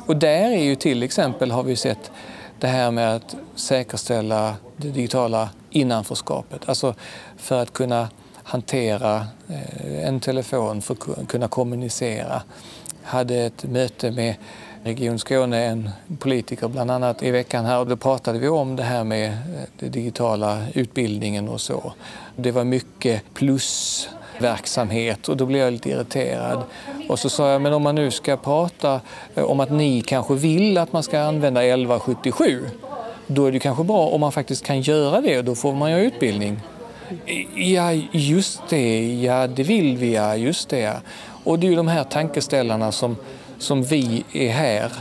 [0.08, 2.12] Och där är ju till exempel, har vi sett,
[2.60, 6.70] det här med att säkerställa det digitala innanförskapet.
[6.70, 6.96] Alltså
[7.38, 8.08] för att kunna
[8.44, 12.42] hantera eh, en telefon, för att kunna kommunicera
[13.06, 14.36] hade ett möte med
[14.84, 15.89] Region Skåne, en
[16.20, 19.36] politiker bland annat, i veckan här och då pratade vi om det här med eh,
[19.80, 21.94] den digitala utbildningen och så.
[22.36, 26.63] Det var mycket plusverksamhet och då blev jag lite irriterad.
[27.10, 29.02] Och så sa jag, men om man nu ska prata
[29.36, 32.65] eh, om att ni kanske vill att man ska använda 1177
[33.28, 35.91] då är det kanske bra om man faktiskt kan göra det och då får man
[35.91, 36.60] ju utbildning.
[37.56, 41.02] Ja, just det, ja det vill vi, ja just det.
[41.46, 43.16] Och det är ju de här tankeställarna som,
[43.58, 44.92] som vi är här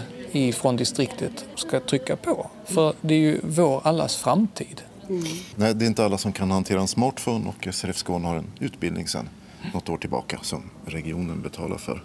[0.52, 2.50] från distriktet ska trycka på.
[2.64, 4.82] För det är ju vår allas framtid.
[5.08, 5.22] Mm.
[5.56, 8.46] Nej, det är inte alla som kan hantera en smartphone och SRF Skåne har en
[8.60, 9.28] utbildning sedan
[9.74, 12.02] något år tillbaka som regionen betalar för.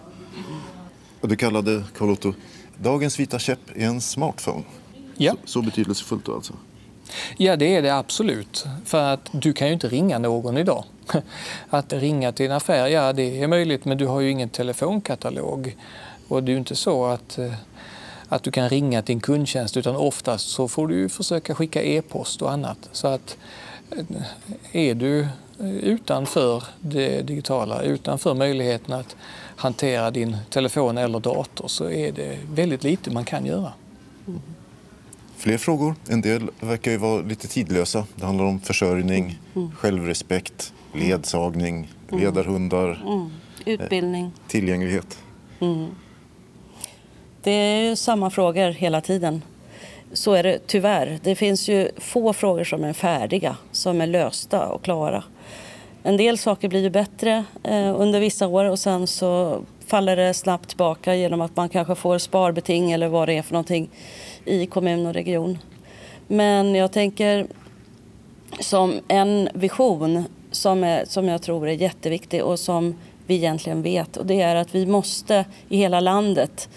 [1.20, 2.34] Och du kallade Carl-Otto
[2.82, 4.62] dagens vita käpp är en smartphone.
[5.16, 5.32] Ja.
[5.44, 6.54] Så, så betydelsefullt då alltså?
[7.36, 8.66] Ja, det är det absolut.
[8.84, 10.84] För att du kan ju inte ringa någon idag.
[11.70, 15.76] Att ringa till en affär, ja det är möjligt men du har ju ingen telefonkatalog.
[16.28, 17.52] Och det är ju inte så att, eh,
[18.28, 22.42] att du kan ringa till en kundtjänst utan oftast så får du försöka skicka e-post
[22.42, 22.88] och annat.
[22.92, 23.36] Så att
[23.90, 24.04] eh,
[24.72, 25.20] är du
[25.60, 29.16] eh, utanför det digitala, utanför möjligheten att
[29.56, 33.72] hantera din telefon eller dator så är det väldigt lite man kan göra.
[34.26, 34.40] Mm.
[35.40, 35.94] Fler frågor.
[36.08, 38.06] En del verkar ju vara lite tidlösa.
[38.14, 39.70] Det handlar om försörjning, mm.
[39.76, 42.24] självrespekt, ledsagning, mm.
[42.24, 43.30] ledarhundar, mm.
[43.64, 45.18] utbildning, eh, tillgänglighet.
[45.60, 45.86] Mm.
[47.42, 49.42] Det är ju samma frågor hela tiden.
[50.12, 51.18] Så är det tyvärr.
[51.22, 55.24] Det finns ju få frågor som är färdiga, som är lösta och klara.
[56.02, 60.34] En del saker blir ju bättre eh, under vissa år och sen så faller det
[60.34, 63.90] snabbt tillbaka genom att man kanske får sparbeting eller vad det är för någonting
[64.44, 65.58] i kommun och region.
[66.26, 67.46] Men jag tänker
[68.60, 72.94] som en vision som, är, som jag tror är jätteviktig och som
[73.26, 76.68] vi egentligen vet och det är att vi måste i hela landet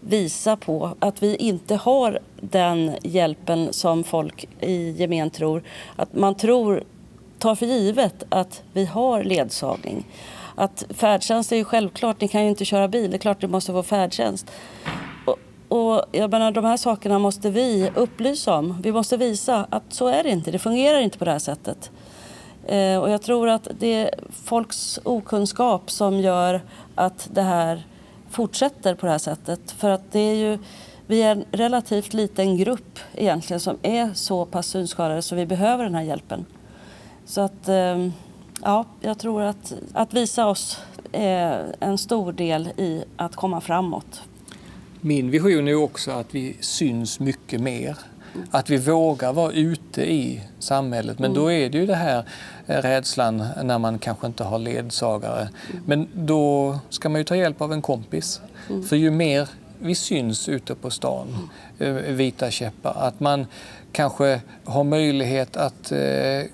[0.00, 5.62] visa på att vi inte har den hjälpen som folk i gemen tror.
[5.96, 6.84] Att man tror,
[7.38, 10.04] tar för givet att vi har ledsagning.
[10.54, 13.48] Att färdtjänst är ju självklart, ni kan ju inte köra bil, det är klart du
[13.48, 14.50] måste få färdtjänst.
[15.26, 18.82] Och, och jag menar, de här sakerna måste vi upplysa om.
[18.82, 21.90] Vi måste visa att så är det inte, det fungerar inte på det här sättet.
[22.66, 24.10] Eh, och jag tror att det är
[24.44, 26.60] folks okunskap som gör
[26.94, 27.86] att det här
[28.30, 29.70] fortsätter på det här sättet.
[29.70, 30.58] För att det är ju,
[31.06, 35.84] vi är en relativt liten grupp egentligen som är så pass synskadade så vi behöver
[35.84, 36.46] den här hjälpen.
[37.26, 38.08] Så att, Eh,
[38.62, 40.78] ja, jag tror att, att visa oss
[41.12, 44.22] är en stor del i att komma framåt.
[45.00, 47.96] Min vision är också att vi syns mycket mer.
[48.50, 51.18] Att vi vågar vara ute i samhället.
[51.18, 52.24] Men då är det ju det här
[52.66, 55.48] eh, rädslan när man kanske inte har ledsagare.
[55.86, 58.40] Men då ska man ju ta hjälp av en kompis.
[58.88, 63.46] För ju mer vi syns ute på stan, eh, vita käppar, att man
[63.92, 65.98] kanske har möjlighet att eh,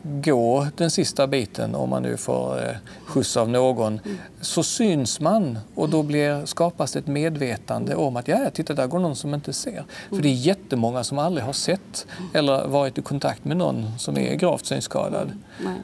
[0.02, 4.00] gå den sista biten om man nu får eh, skjuts av någon,
[4.40, 8.98] så syns man och då blir, skapas ett medvetande om att ja, titta där går
[8.98, 9.84] någon som inte ser.
[10.08, 14.18] För det är jättemånga som aldrig har sett eller varit i kontakt med någon som
[14.18, 15.32] är gravt synskadad.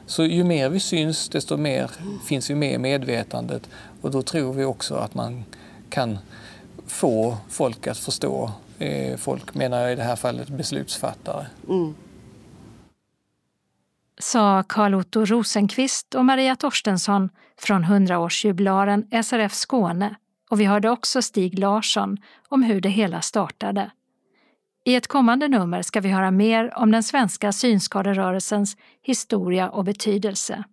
[0.05, 1.91] Så ju mer vi syns, desto mer
[2.25, 3.69] finns vi med i medvetandet
[4.01, 5.43] och då tror vi också att man
[5.89, 6.17] kan
[6.87, 8.51] få folk att förstå
[9.17, 11.45] folk, menar jag i det här fallet beslutsfattare.
[11.69, 11.95] Mm.
[14.19, 20.15] Sa Carl Otto Rosenqvist och Maria Torstensson från 100-årsjubilaren SRF Skåne
[20.49, 22.17] och vi hörde också Stig Larsson
[22.49, 23.91] om hur det hela startade.
[24.85, 30.63] I ett kommande nummer ska vi höra mer om den svenska synskaderörelsens historia och betydelse.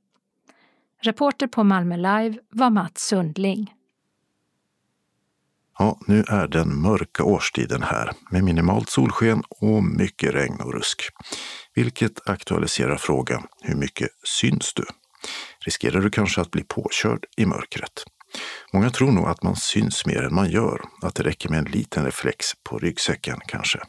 [1.03, 3.75] Reporter på Malmö Live var Mats Sundling.
[5.81, 11.03] Ja, nu är den mörka årstiden här med minimalt solsken och mycket regn och rusk.
[11.75, 14.09] Vilket aktualiserar frågan, hur mycket
[14.40, 14.85] syns du?
[15.64, 17.93] Riskerar du kanske att bli påkörd i mörkret?
[18.73, 21.73] Många tror nog att man syns mer än man gör, att det räcker med en
[21.73, 23.81] liten reflex på ryggsäcken kanske.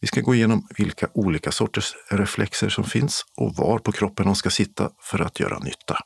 [0.00, 4.36] Vi ska gå igenom vilka olika sorters reflexer som finns och var på kroppen de
[4.36, 5.98] ska sitta för att göra nytta.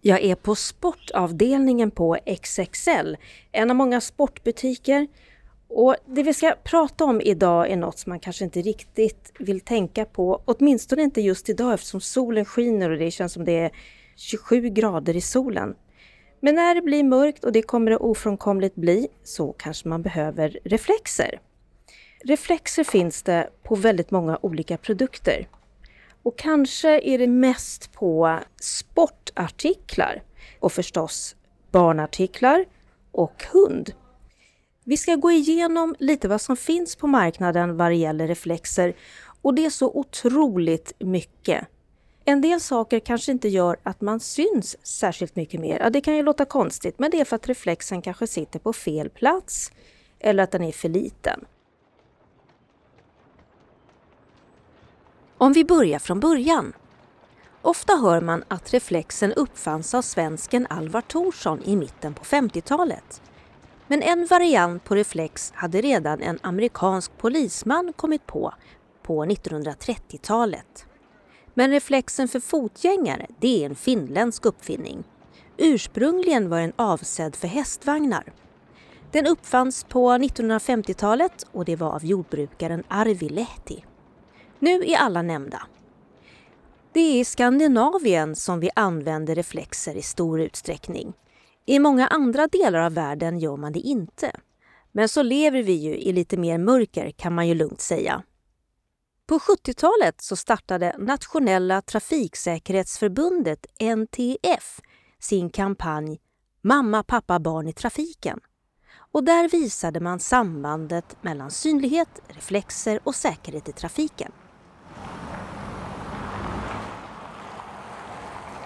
[0.00, 3.16] Jag är på sportavdelningen på XXL,
[3.52, 5.06] en av många sportbutiker.
[5.68, 9.60] Och det vi ska prata om idag är något som man kanske inte riktigt vill
[9.60, 13.70] tänka på, åtminstone inte just idag eftersom solen skiner och det känns som det är
[14.16, 15.74] 27 grader i solen.
[16.40, 20.58] Men när det blir mörkt, och det kommer det ofrånkomligt bli, så kanske man behöver
[20.64, 21.40] reflexer.
[22.24, 25.48] Reflexer finns det på väldigt många olika produkter.
[26.22, 30.22] Och kanske är det mest på sportartiklar
[30.60, 31.36] och förstås
[31.70, 32.64] barnartiklar
[33.12, 33.92] och hund.
[34.84, 38.94] Vi ska gå igenom lite vad som finns på marknaden vad det gäller reflexer
[39.42, 41.66] och det är så otroligt mycket.
[42.24, 45.78] En del saker kanske inte gör att man syns särskilt mycket mer.
[45.78, 48.72] Ja, det kan ju låta konstigt, men det är för att reflexen kanske sitter på
[48.72, 49.72] fel plats
[50.18, 51.44] eller att den är för liten.
[55.42, 56.72] Om vi börjar från början.
[57.62, 63.22] Ofta hör man att reflexen uppfanns av svensken Alvar Thorsson i mitten på 50-talet.
[63.86, 68.54] Men en variant på reflex hade redan en amerikansk polisman kommit på,
[69.02, 70.86] på 1930-talet.
[71.54, 75.04] Men reflexen för fotgängare, det är en finländsk uppfinning.
[75.56, 78.32] Ursprungligen var den avsedd för hästvagnar.
[79.10, 83.84] Den uppfanns på 1950-talet och det var av jordbrukaren Arvi Lehti.
[84.62, 85.62] Nu är alla nämnda.
[86.92, 91.12] Det är i Skandinavien som vi använder reflexer i stor utsträckning.
[91.66, 94.32] I många andra delar av världen gör man det inte.
[94.92, 98.22] Men så lever vi ju i lite mer mörker kan man ju lugnt säga.
[99.26, 104.80] På 70-talet så startade Nationella trafiksäkerhetsförbundet, NTF,
[105.18, 106.20] sin kampanj
[106.62, 108.40] Mamma, pappa, barn i trafiken.
[109.12, 114.32] Och där visade man sambandet mellan synlighet, reflexer och säkerhet i trafiken.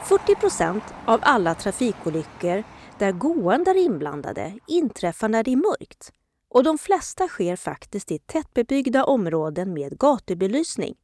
[0.04, 2.64] 40 procent av alla trafikolyckor
[2.98, 6.12] där gående är inblandade inträffar när det är mörkt
[6.48, 10.94] och de flesta sker faktiskt i tättbebyggda områden med gatubelysning.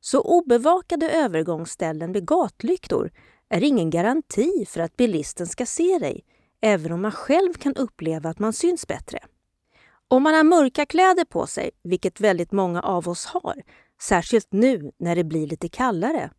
[0.00, 3.10] Så obevakade övergångsställen med gatlyktor
[3.48, 6.24] är ingen garanti för att bilisten ska se dig,
[6.60, 9.18] även om man själv kan uppleva att man syns bättre.
[10.08, 13.62] Om man har mörka kläder på sig, vilket väldigt många av oss har,
[14.02, 16.30] särskilt nu när det blir lite kallare,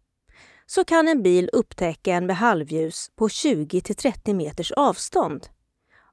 [0.75, 5.47] så kan en bil upptäcka en med halvljus på 20 30 meters avstånd.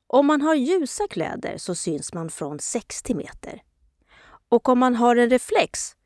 [0.07, 3.63] Om man har ljusa kläder så syns man från 60 meter.
[4.49, 5.97] Och om man har en reflex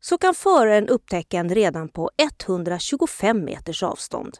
[0.00, 4.38] så kan föraren upptäcka en redan på 125 meters avstånd.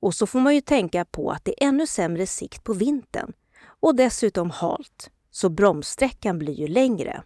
[0.00, 3.32] Och så får man ju tänka på att det är ännu sämre sikt på vintern
[3.80, 7.22] och dessutom halt, så bromssträckan blir ju längre.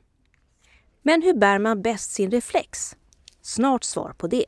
[1.03, 2.97] Men hur bär man bäst sin reflex?
[3.43, 4.45] Snart svar på det.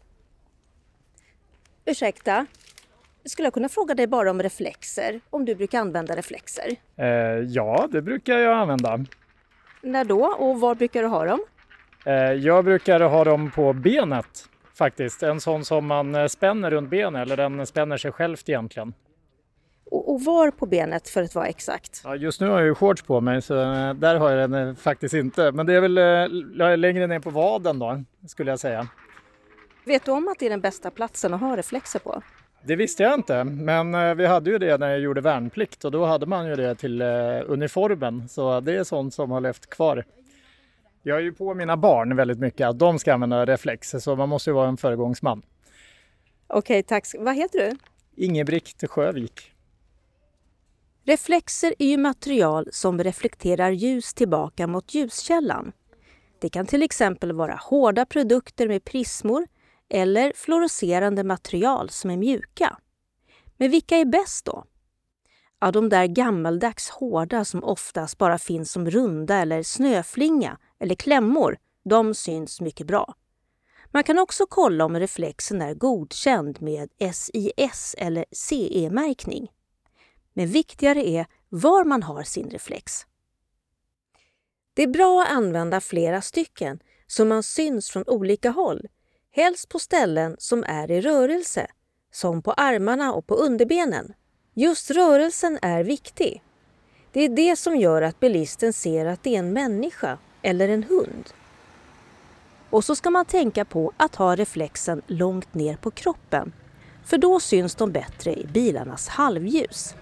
[1.89, 2.47] Ursäkta,
[3.25, 5.21] skulle jag kunna fråga dig bara om reflexer?
[5.31, 6.77] Om du brukar använda reflexer?
[6.97, 7.07] Eh,
[7.49, 9.05] ja, det brukar jag använda.
[9.83, 11.41] När då och var brukar du ha dem?
[12.07, 15.23] Eh, jag brukar ha dem på benet faktiskt.
[15.23, 18.95] En sån som man eh, spänner runt benet eller den spänner sig självt egentligen.
[19.91, 22.01] Och, och var på benet för att vara exakt?
[22.05, 24.69] Ja, just nu har jag ju shorts på mig så eh, där har jag den
[24.69, 25.53] eh, faktiskt inte.
[25.53, 28.89] Men det är väl längre ner på vaden då skulle jag säga.
[29.87, 32.23] Vet du om att det är den bästa platsen att ha reflexer på?
[32.63, 36.05] Det visste jag inte, men vi hade ju det när jag gjorde värnplikt och då
[36.05, 37.03] hade man ju det till
[37.47, 38.29] uniformen.
[38.29, 40.05] Så det är sånt som har levt kvar.
[41.03, 44.29] Jag är ju på mina barn väldigt mycket att de ska använda reflexer så man
[44.29, 45.43] måste ju vara en föregångsman.
[46.47, 47.07] Okej, tack.
[47.19, 47.77] Vad heter du?
[48.25, 49.53] Ingebrigt Sjövik.
[51.05, 55.73] Reflexer är ju material som reflekterar ljus tillbaka mot ljuskällan.
[56.41, 59.47] Det kan till exempel vara hårda produkter med prismor
[59.89, 62.79] eller fluorescerande material som är mjuka.
[63.57, 64.65] Men vilka är bäst då?
[65.61, 71.59] Ja, de där gammaldags hårda som oftast bara finns som runda eller snöflinga eller klämmor,
[71.85, 73.15] de syns mycket bra.
[73.91, 79.49] Man kan också kolla om reflexen är godkänd med SIS eller CE-märkning.
[80.33, 83.07] Men viktigare är var man har sin reflex.
[84.75, 88.89] Det är bra att använda flera stycken så man syns från olika håll,
[89.37, 91.67] helst på ställen som är i rörelse,
[92.13, 94.13] som på armarna och på underbenen.
[94.55, 96.43] Just rörelsen är viktig.
[97.13, 100.83] Det är det som gör att bilisten ser att det är en människa eller en
[100.83, 101.25] hund.
[102.71, 106.53] Och så ska man tänka på att ha reflexen långt ner på kroppen,
[107.05, 109.95] för då syns de bättre i bilarnas halvljus.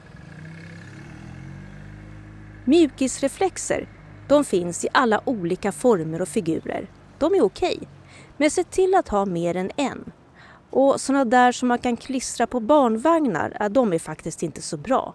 [2.64, 3.89] Mjukisreflexer
[4.28, 6.91] de finns i alla olika former och figurer.
[7.18, 7.89] De är okej, okay,
[8.37, 10.12] men se till att ha mer än en.
[10.70, 15.14] Och sådana där som man kan klistra på barnvagnar, de är faktiskt inte så bra.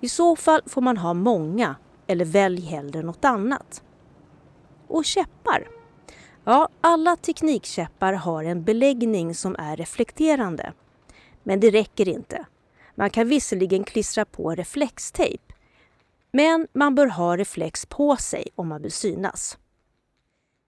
[0.00, 3.82] I så fall får man ha många, eller välj hellre något annat.
[4.88, 5.68] Och käppar.
[6.44, 10.72] Ja, alla teknikkäppar har en beläggning som är reflekterande.
[11.42, 12.46] Men det räcker inte.
[12.94, 15.42] Man kan visserligen klistra på reflextejp.
[16.32, 19.58] Men man bör ha reflex på sig om man vill synas.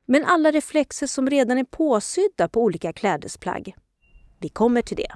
[0.06, 3.74] Men alla reflexer som redan är påsydda på olika klädesplagg,
[4.40, 5.12] vi kommer till det.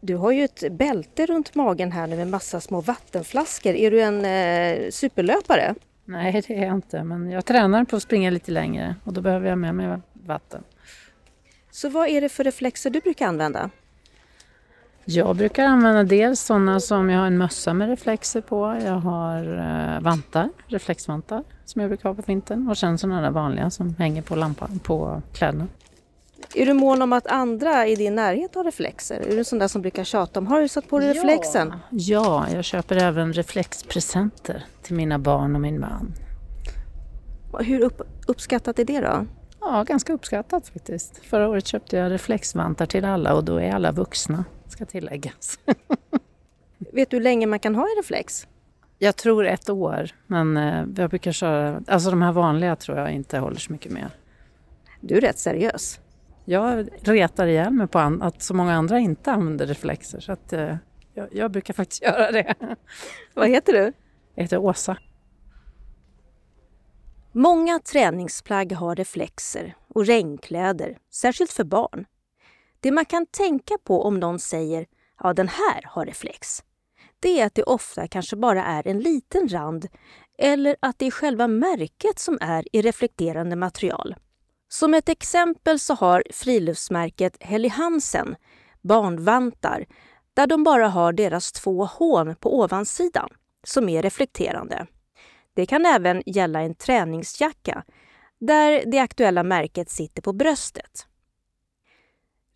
[0.00, 3.74] Du har ju ett bälte runt magen här nu med massa små vattenflaskor.
[3.74, 5.74] Är du en eh, superlöpare?
[6.04, 7.04] Nej, det är jag inte.
[7.04, 10.64] Men jag tränar på att springa lite längre och då behöver jag med mig vatten.
[11.70, 13.70] Så vad är det för reflexer du brukar använda?
[15.04, 18.80] Jag brukar använda dels sådana som jag har en mössa med reflexer på.
[18.84, 23.30] Jag har eh, vantar, reflexvantar som jag brukar ha på vintern och sen sådana där
[23.30, 25.66] vanliga som hänger på lampan på kläderna.
[26.54, 29.20] Är du mån om att andra i din närhet har reflexer?
[29.20, 31.74] Är du sån där som brukar tjata om, har du satt på dig reflexen?
[31.90, 36.12] Ja, jag köper även reflexpresenter till mina barn och min man.
[37.58, 39.26] Hur upp, uppskattat är det då?
[39.60, 41.20] Ja, ganska uppskattat faktiskt.
[41.24, 44.44] Förra året köpte jag reflexvantar till alla och då är alla vuxna,
[44.74, 45.58] ska tilläggas.
[46.92, 48.46] Vet du hur länge man kan ha en reflex?
[48.98, 53.10] Jag tror ett år, men eh, jag brukar köra, alltså de här vanliga tror jag
[53.12, 54.10] inte håller så mycket mer.
[55.00, 56.00] Du är rätt seriös.
[56.44, 60.76] Jag retar ihjäl mig på att så många andra inte använder reflexer så att eh,
[61.14, 62.54] jag, jag, brukar faktiskt göra det.
[63.34, 63.92] Vad heter du?
[64.34, 64.96] Jag heter Åsa.
[67.32, 72.04] Många träningsplagg har reflexer och regnkläder, särskilt för barn.
[72.84, 74.86] Det man kan tänka på om någon säger
[75.20, 76.62] ja den här har reflex,
[77.20, 79.88] det är att det ofta kanske bara är en liten rand
[80.38, 84.14] eller att det är själva märket som är i reflekterande material.
[84.68, 88.36] Som ett exempel så har friluftsmärket Helly Hansen
[88.82, 89.86] barnvantar
[90.34, 93.28] där de bara har deras två hån på ovansidan
[93.66, 94.86] som är reflekterande.
[95.54, 97.84] Det kan även gälla en träningsjacka
[98.40, 101.06] där det aktuella märket sitter på bröstet.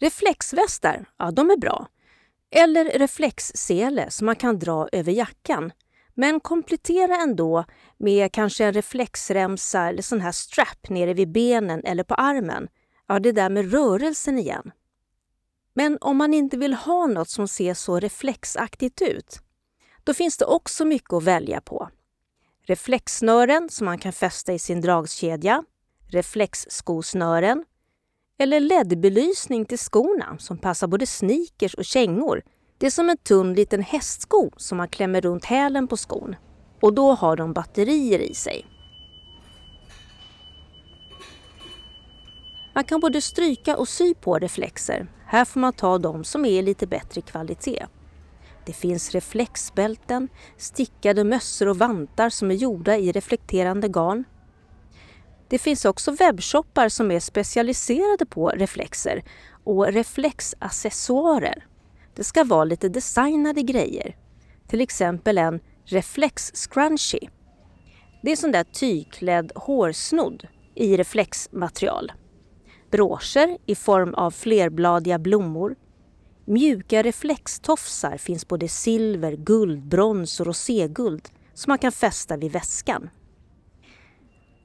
[0.00, 1.86] Reflexvästar, ja de är bra.
[2.50, 5.72] Eller reflexsele som man kan dra över jackan.
[6.14, 7.64] Men komplettera ändå
[7.96, 12.68] med kanske en reflexremsa eller sån här strap nere vid benen eller på armen.
[13.08, 14.70] Ja, det där med rörelsen igen.
[15.74, 19.40] Men om man inte vill ha något som ser så reflexaktigt ut,
[20.04, 21.88] då finns det också mycket att välja på.
[22.62, 25.64] Reflexsnören som man kan fästa i sin dragkedja,
[26.08, 27.64] reflexskosnören
[28.38, 32.42] eller LED-belysning till skorna som passar både sneakers och kängor.
[32.78, 36.36] Det är som en tunn liten hästsko som man klämmer runt hälen på skon.
[36.82, 38.66] Och då har de batterier i sig.
[42.74, 45.06] Man kan både stryka och sy på reflexer.
[45.26, 47.86] Här får man ta de som är lite bättre kvalitet.
[48.66, 54.24] Det finns reflexbälten, stickade mössor och vantar som är gjorda i reflekterande garn.
[55.48, 59.22] Det finns också webbshoppar som är specialiserade på reflexer
[59.64, 61.66] och reflexaccessoarer.
[62.14, 64.16] Det ska vara lite designade grejer.
[64.68, 67.30] Till exempel en reflex scrunchie.
[68.22, 72.12] Det är sån där tygklädd hårsnodd i reflexmaterial.
[72.90, 75.76] Broscher i form av flerbladiga blommor.
[76.44, 83.10] Mjuka reflextofsar finns både silver, guld, brons och roséguld som man kan fästa vid väskan.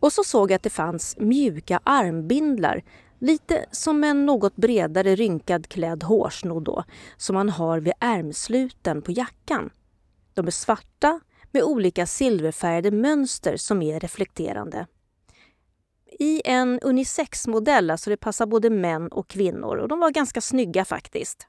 [0.03, 2.83] Och så såg jag att det fanns mjuka armbindlar,
[3.19, 6.83] lite som en något bredare rynkad klädd hårsnodd då,
[7.17, 9.69] som man har vid ärmsluten på jackan.
[10.33, 11.19] De är svarta
[11.51, 14.87] med olika silverfärgade mönster som är reflekterande.
[16.19, 20.85] I en unisexmodell, alltså det passar både män och kvinnor och de var ganska snygga
[20.85, 21.47] faktiskt.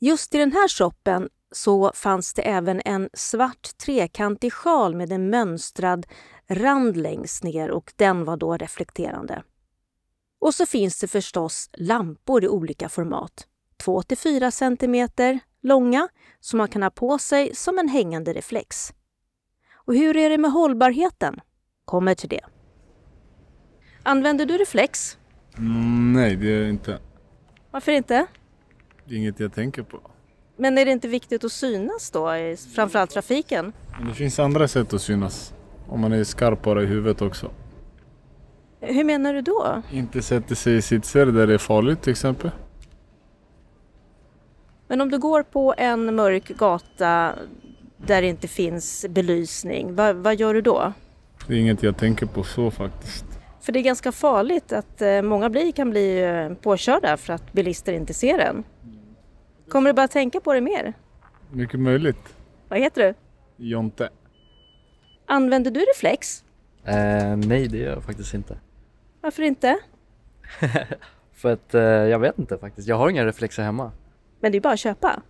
[0.00, 5.30] Just i den här shoppen så fanns det även en svart trekantig sjal med en
[5.30, 6.06] mönstrad
[6.54, 9.42] rand längst ner och den var då reflekterande.
[10.38, 13.46] Och så finns det förstås lampor i olika format.
[13.84, 16.08] 2-4 cm långa
[16.40, 18.92] som man kan ha på sig som en hängande reflex.
[19.74, 21.40] Och hur är det med hållbarheten?
[21.84, 22.44] Kommer till det.
[24.02, 25.18] Använder du reflex?
[25.58, 26.98] Mm, nej, det är inte.
[27.70, 28.26] Varför inte?
[29.04, 30.00] Det är inget jag tänker på.
[30.56, 32.30] Men är det inte viktigt att synas då,
[32.74, 33.72] framförallt trafiken?
[33.98, 35.54] Men det finns andra sätt att synas.
[35.92, 37.50] Om man är skarpare i huvudet också.
[38.80, 39.82] Hur menar du då?
[39.92, 42.50] Inte sätter sig i sitser där det är farligt till exempel.
[44.88, 47.32] Men om du går på en mörk gata
[47.96, 50.92] där det inte finns belysning, vad, vad gör du då?
[51.46, 53.24] Det är inget jag tänker på så faktiskt.
[53.60, 57.52] För det är ganska farligt att eh, många bli, kan bli eh, påkörda för att
[57.52, 58.64] bilister inte ser en.
[59.68, 60.92] Kommer du bara tänka på det mer?
[61.50, 62.34] Mycket möjligt.
[62.68, 63.14] Vad heter du?
[63.64, 64.08] Jonte.
[65.26, 66.44] Använder du reflex?
[66.84, 68.56] Eh, nej, det gör jag faktiskt inte.
[69.20, 69.78] Varför inte?
[71.32, 72.88] För att eh, jag vet inte faktiskt.
[72.88, 73.92] Jag har inga reflexer hemma.
[74.40, 75.22] Men det är bara att köpa.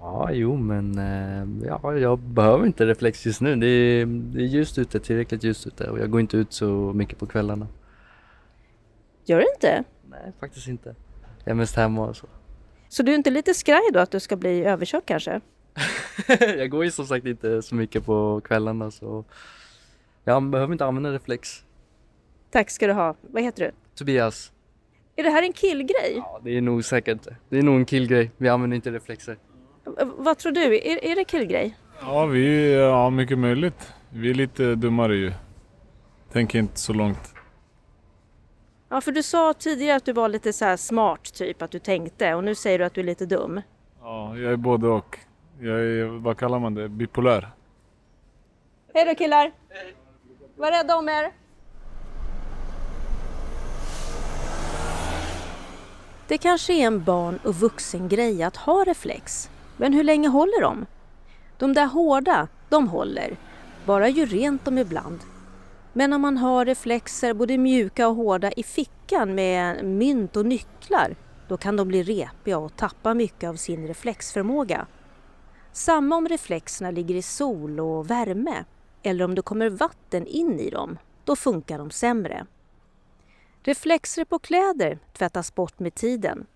[0.00, 3.56] Ja, jo, men eh, ja, jag behöver inte reflex just nu.
[3.56, 6.92] Det är, det är ljust ute, tillräckligt ljust ute och jag går inte ut så
[6.94, 7.66] mycket på kvällarna.
[9.24, 9.84] Gör du inte?
[10.10, 10.94] Nej, faktiskt inte.
[11.44, 12.26] Jag är mest hemma och så.
[12.88, 15.40] Så du är inte lite skraj då att du ska bli överkörd kanske?
[16.58, 19.24] jag går ju som sagt inte så mycket på kvällarna så
[20.24, 21.64] jag behöver inte använda reflex.
[22.50, 23.14] Tack ska du ha.
[23.20, 23.70] Vad heter du?
[23.94, 24.52] Tobias.
[25.16, 26.12] Är det här en killgrej?
[26.16, 27.26] Ja, det är nog säkert.
[27.48, 28.30] Det är nog en killgrej.
[28.36, 29.38] Vi använder inte reflexer.
[30.16, 30.76] Vad tror du?
[30.76, 31.76] Är, är det killgrej?
[32.00, 33.92] Ja, vi ja, mycket möjligt.
[34.10, 35.32] Vi är lite dummare ju.
[36.32, 37.34] Tänker inte så långt.
[38.88, 41.78] Ja, för du sa tidigare att du var lite så här smart typ, att du
[41.78, 43.60] tänkte och nu säger du att du är lite dum.
[44.00, 45.18] Ja, jag är både och.
[45.60, 47.48] Jag är, vad kallar man det, bipolär.
[48.94, 49.52] Hej då killar!
[50.56, 51.32] Var rädda om er!
[56.28, 59.50] Det kanske är en barn och vuxengrej att ha reflex.
[59.76, 60.86] Men hur länge håller de?
[61.58, 63.36] De där hårda, de håller.
[63.84, 65.20] Bara ju rent dem ibland.
[65.92, 71.14] Men om man har reflexer, både mjuka och hårda, i fickan med mynt och nycklar,
[71.48, 74.86] då kan de bli repiga och tappa mycket av sin reflexförmåga.
[75.76, 78.64] Samma om reflexerna ligger i sol och värme.
[79.02, 80.98] eller om det kommer vatten in i dem.
[81.24, 82.46] Då funkar de sämre.
[83.62, 86.46] Reflexer på kläder tvättas bort med tiden.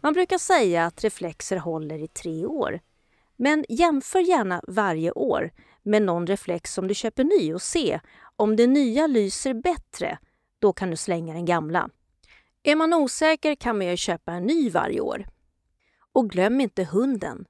[0.00, 2.80] Man brukar säga att reflexer håller i tre år.
[3.36, 5.50] Men jämför gärna varje år
[5.82, 8.00] med någon reflex som du köper ny och se
[8.36, 10.18] om den nya lyser bättre.
[10.58, 11.90] Då kan du slänga den gamla.
[12.62, 15.26] Är man osäker kan man ju köpa en ny varje år.
[16.12, 17.46] Och glöm inte hunden.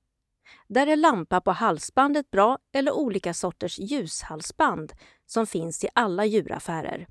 [0.69, 4.93] Där är lampa på halsbandet bra eller olika sorters ljushalsband
[5.27, 7.07] som finns i alla djuraffärer.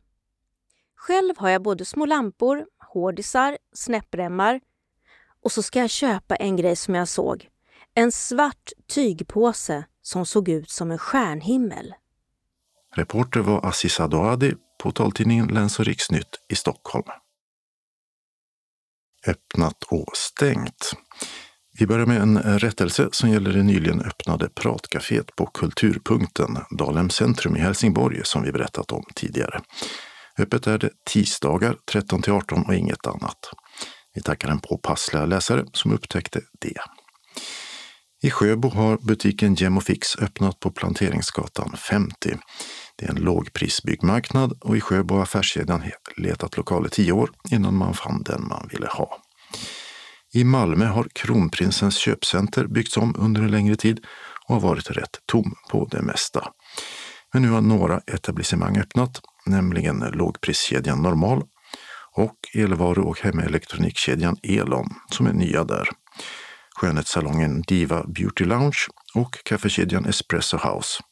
[0.96, 4.62] Själv har jag både små lampor, hårdisar, snäppremmar
[5.44, 7.50] och så ska jag köpa en grej som jag såg.
[7.94, 11.94] En svart tygpåse som såg ut som en stjärnhimmel.
[12.96, 17.06] Reporter var Aziz Adoadi på taltidningen Läns och riksnytt i Stockholm.
[19.28, 20.94] Öppnat och stängt.
[21.80, 27.10] Vi börjar med en eh, rättelse som gäller det nyligen öppnade pratcaféet på Kulturpunkten, Dalhem
[27.10, 29.62] centrum i Helsingborg, som vi berättat om tidigare.
[30.40, 33.38] Öppet är det tisdagar 13 till 18 och inget annat.
[34.14, 36.80] Vi tackar en påpassliga läsare som upptäckte det.
[38.24, 42.38] I Sjöbo har butiken Gemofix öppnat på Planteringsgatan 50.
[42.96, 45.84] Det är en lågprisbyggmarknad och i Sjöbo har affärskedjan
[46.18, 49.22] letat lokaler tio år innan man fann den man ville ha.
[50.36, 54.06] I Malmö har Kronprinsens köpcenter byggts om under en längre tid
[54.48, 56.48] och har varit rätt tom på det mesta.
[57.34, 61.44] Men nu har några etablissemang öppnat, nämligen lågpriskedjan Normal
[62.16, 65.90] och elvaru och hemelektronikkedjan Elon som är nya där.
[66.76, 68.80] Skönhetssalongen Diva Beauty Lounge
[69.14, 71.04] och kaffekedjan Espresso House.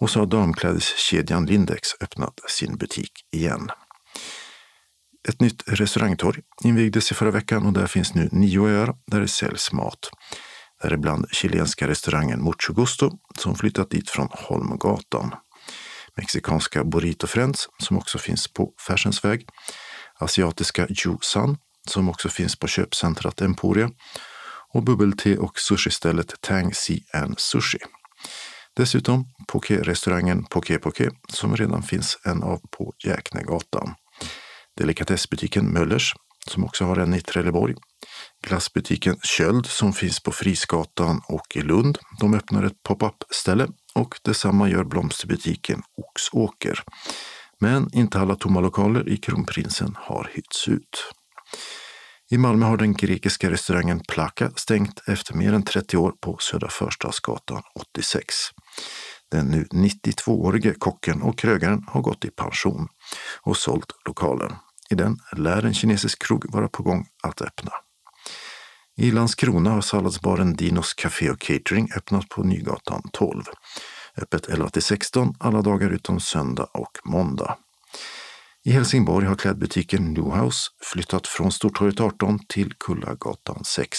[0.00, 3.70] Och så har damklädeskedjan Lindex öppnat sin butik igen.
[5.28, 9.28] Ett nytt restaurangtorg invigdes i förra veckan och där finns nu nio öar där det
[9.28, 10.10] säljs mat.
[10.82, 15.34] Däribland chilenska restaurangen Mucho Gusto som flyttat dit från Holmgatan.
[16.16, 19.46] Mexikanska Burrito Friends som också finns på Färsens väg.
[20.18, 21.56] Asiatiska Ju-San
[21.88, 23.90] som också finns på köpcentrat Emporia.
[24.74, 27.78] Och bubbelte och sushistället Tang Si and Sushi.
[28.76, 33.94] Dessutom poké-restaurangen Poké Poké som redan finns en av på Jäknegatan
[34.78, 36.14] delikatessbutiken Möllers
[36.46, 37.74] som också har en i Trelleborg.
[38.46, 41.98] Glassbutiken Köld som finns på Frisgatan och i Lund.
[42.20, 46.82] De öppnar ett pop-up-ställe och detsamma gör blomsterbutiken Oxåker.
[47.60, 51.12] Men inte alla tomma lokaler i Kronprinsen har hytts ut.
[52.30, 56.68] I Malmö har den grekiska restaurangen Plaka stängt efter mer än 30 år på Södra
[56.68, 58.34] Förstadsgatan 86.
[59.30, 62.88] Den nu 92-årige kocken och krögaren har gått i pension
[63.42, 64.52] och sålt lokalen.
[64.90, 67.72] I den lär en kinesisk krog vara på gång att öppna.
[68.96, 73.42] I Landskrona har salladsbaren Dinos Café och Catering öppnat på Nygatan 12.
[74.16, 77.58] Öppet 11 till 16 alla dagar utom söndag och måndag.
[78.64, 83.98] I Helsingborg har klädbutiken Newhouse flyttat från Stortorget 18 till Kullagatan 6,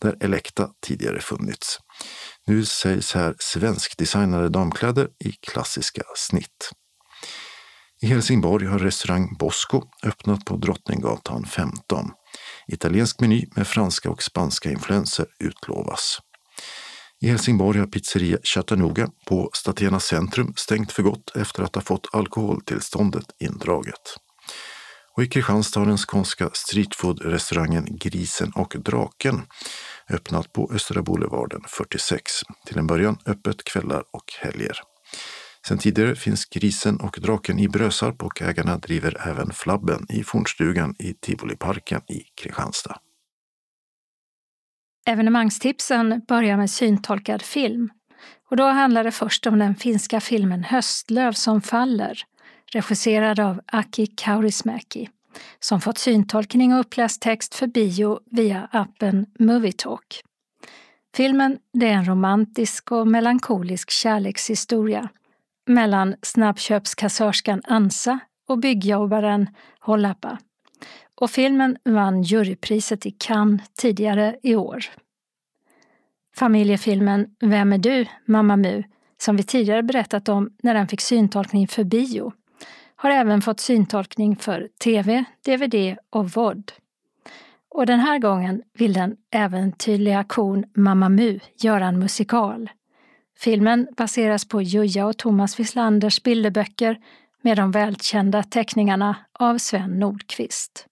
[0.00, 1.78] där Elekta tidigare funnits.
[2.46, 6.70] Nu säljs här svenskdesignade damkläder i klassiska snitt.
[8.00, 12.10] I Helsingborg har restaurang Bosco öppnat på Drottninggatan 15.
[12.66, 16.18] Italiensk meny med franska och spanska influenser utlovas.
[17.20, 22.06] I Helsingborg har pizzeria Chattanooga på Statena centrum stängt för gott efter att ha fått
[22.12, 24.16] alkoholtillståndet indraget.
[25.16, 29.42] Och i Kristianstad har den skånska streetfood-restaurangen Grisen och draken
[30.10, 32.32] öppnat på Östra Boulevarden 46.
[32.66, 34.78] Till en början öppet kvällar och helger.
[35.68, 40.94] Sen tidigare finns Grisen och draken i Brösarp och ägarna driver även Flabben i Fornstugan
[40.98, 42.98] i Tivoliparken i Kristianstad.
[45.06, 47.90] Evenemangstipsen börjar med syntolkad film.
[48.50, 52.22] Och då handlar det först om den finska filmen Höstlöv som faller,
[52.72, 55.08] regisserad av Aki Kaurismäki,
[55.60, 60.22] som fått syntolkning och uppläst text för bio via appen Movietalk.
[61.16, 65.08] Filmen är en romantisk och melankolisk kärlekshistoria
[65.68, 69.48] mellan snabbköpskassörskan Ansa och byggjobbaren
[69.80, 70.38] Hollappa.
[71.14, 74.84] Och filmen vann jurypriset i Cannes tidigare i år.
[76.36, 78.84] Familjefilmen Vem är du, Mamma Mu,
[79.20, 82.32] som vi tidigare berättat om när den fick syntolkning för bio,
[82.96, 86.72] har även fått syntolkning för tv, dvd och VOD.
[87.70, 92.70] Och den här gången vill den äventyrliga kon Mamma Mu göra en musikal.
[93.40, 96.98] Filmen baseras på Juja och Thomas Wislanders bilderböcker
[97.42, 100.86] med de välkända teckningarna av Sven Nordqvist.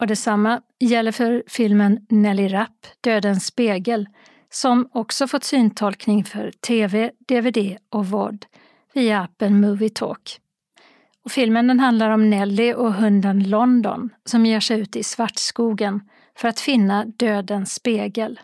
[0.00, 4.08] Och detsamma gäller för filmen Nelly Rapp, Dödens spegel,
[4.50, 8.46] som också fått syntolkning för tv, dvd och VOD
[8.94, 10.40] via appen Movie Talk.
[11.24, 16.00] Och filmen den handlar om Nelly och hunden London som ger sig ut i svartskogen
[16.38, 18.40] för att finna dödens spegel.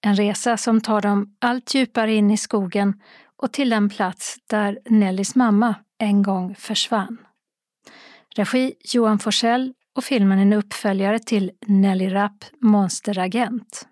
[0.00, 3.00] En resa som tar dem allt djupare in i skogen
[3.36, 7.18] och till den plats där Nellys mamma en gång försvann.
[8.34, 13.88] Regi Johan Forsell och filmen är en uppföljare till Nelly Rapp Monsteragent.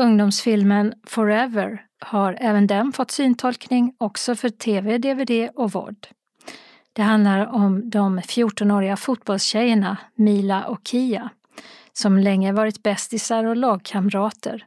[0.00, 6.06] Ungdomsfilmen Forever har även den fått syntolkning också för tv, dvd och vård.
[6.92, 11.30] Det handlar om de 14-åriga fotbollstjejerna Mila och Kia
[11.92, 14.66] som länge varit bästisar och lagkamrater.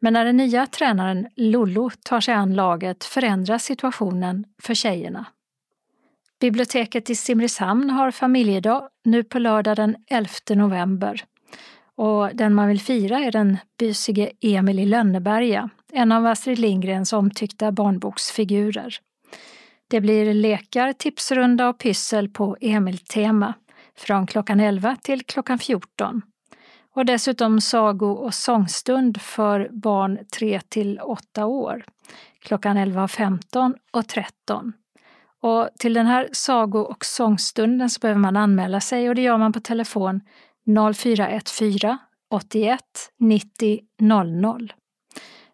[0.00, 5.26] Men när den nya tränaren Lollo tar sig an laget förändras situationen för tjejerna.
[6.40, 11.24] Biblioteket i Simrishamn har familjedag nu på lördag den 11 november.
[11.96, 17.12] Och den man vill fira är den bysige Emil i Lönneberga, en av Astrid Lindgrens
[17.12, 18.96] omtyckta barnboksfigurer.
[19.88, 23.54] Det blir lekar, tipsrunda och pyssel på Emil-tema
[23.96, 26.22] från klockan 11 till klockan 14.
[26.94, 31.84] Och dessutom sago och sångstund för barn 3 till 8 år
[32.42, 34.72] klockan 11.15 och 13.
[35.42, 39.38] Och till den här sago och sångstunden så behöver man anmäla sig och det gör
[39.38, 40.20] man på telefon
[40.94, 41.98] 0414
[42.30, 42.80] 81
[43.18, 44.72] 90 00.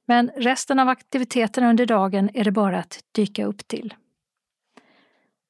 [0.06, 3.94] Men resten av aktiviteterna under dagen är det bara att dyka upp till.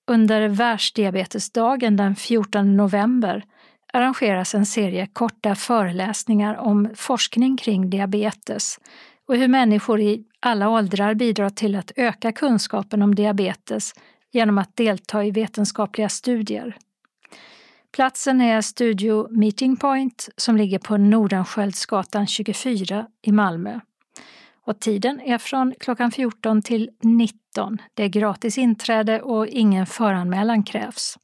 [0.07, 3.45] Under världsdiabetesdagen den 14 november
[3.93, 8.79] arrangeras en serie korta föreläsningar om forskning kring diabetes
[9.29, 13.93] och hur människor i alla åldrar bidrar till att öka kunskapen om diabetes
[14.33, 16.77] genom att delta i vetenskapliga studier.
[17.93, 23.81] Platsen är Studio Meeting Point som ligger på Nordenskiöldsgatan 24 i Malmö.
[24.65, 27.79] Och tiden är från klockan 14 till 19.
[27.95, 31.19] Det är gratis inträde och ingen föranmälan krävs.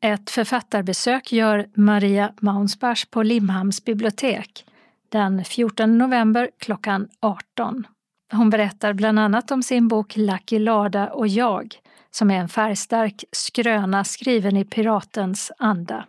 [0.00, 4.65] Ett författarbesök gör Maria Maunsbach på Limhamns bibliotek
[5.08, 7.86] den 14 november klockan 18.
[8.32, 11.74] Hon berättar bland annat om sin bok Lucky Lada och jag
[12.10, 16.06] som är en färgstark skröna skriven i piratens anda.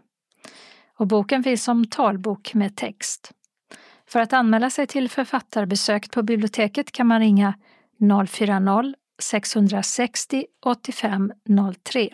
[0.97, 3.31] Och boken finns som talbok med text.
[4.07, 7.53] För att anmäla sig till författarbesök på biblioteket kan man ringa
[7.99, 11.33] 040-660 85
[11.83, 12.09] 03.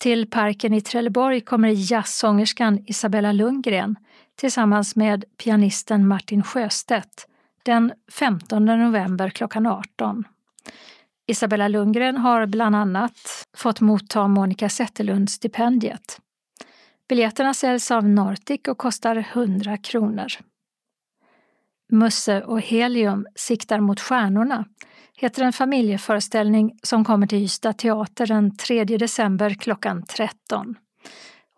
[0.00, 3.96] Till parken i Trelleborg kommer jazzsångerskan Isabella Lundgren
[4.40, 7.26] tillsammans med pianisten Martin Sjöstedt
[7.62, 10.24] den 15 november klockan 18.
[11.26, 16.20] Isabella Lundgren har bland annat fått motta Monica Zetterlund-stipendiet.
[17.08, 20.28] Biljetterna säljs av Nortic och kostar 100 kronor.
[21.92, 24.64] Musse och Helium siktar mot stjärnorna
[25.16, 30.76] heter en familjeföreställning som kommer till Ystad teater den 3 december klockan 13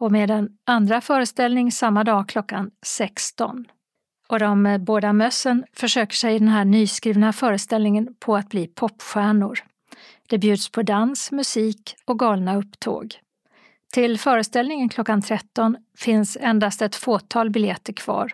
[0.02, 3.66] och med en andra föreställning samma dag klockan 16.
[4.28, 8.66] Och de eh, båda mössen försöker sig i den här nyskrivna föreställningen på att bli
[8.66, 9.58] popstjärnor.
[10.28, 13.14] Det bjuds på dans, musik och galna upptåg.
[13.92, 18.32] Till föreställningen klockan 13 finns endast ett fåtal biljetter kvar.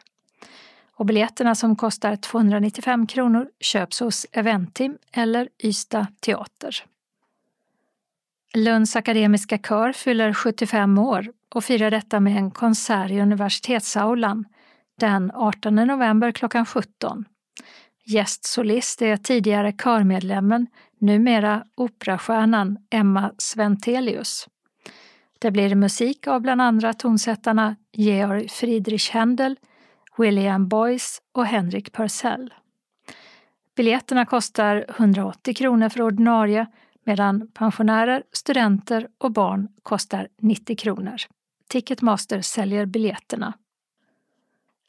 [0.94, 6.84] Och biljetterna som kostar 295 kronor köps hos Eventim eller Ystad Teater.
[8.54, 14.44] Lunds akademiska kör fyller 75 år och firar detta med en konsert i Universitetsaulan
[15.00, 17.24] den 18 november klockan 17.
[18.04, 20.66] Gästsolist är tidigare körmedlemmen,
[20.98, 24.48] numera operastjärnan Emma Sventelius.
[25.38, 29.56] Det blir musik av bland andra tonsättarna Georg Friedrich Händel,
[30.18, 32.54] William Boyce och Henrik Purcell.
[33.76, 36.66] Biljetterna kostar 180 kronor för ordinarie
[37.04, 41.16] medan pensionärer, studenter och barn kostar 90 kronor.
[41.68, 43.52] Ticketmaster säljer biljetterna.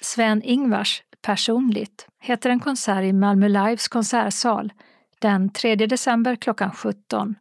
[0.02, 4.74] Sven-Ingvars Personligt heter en konsert i Malmö Lives konsertsal
[5.20, 7.36] den 3 december klockan 17.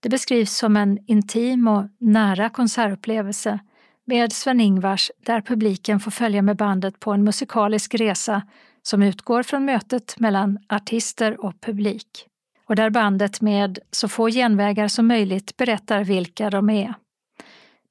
[0.00, 3.58] Det beskrivs som en intim och nära konsertupplevelse
[4.04, 8.42] med Sven-Ingvars där publiken får följa med bandet på en musikalisk resa
[8.82, 12.26] som utgår från mötet mellan artister och publik.
[12.66, 16.94] och där bandet med så få genvägar som möjligt berättar vilka de är.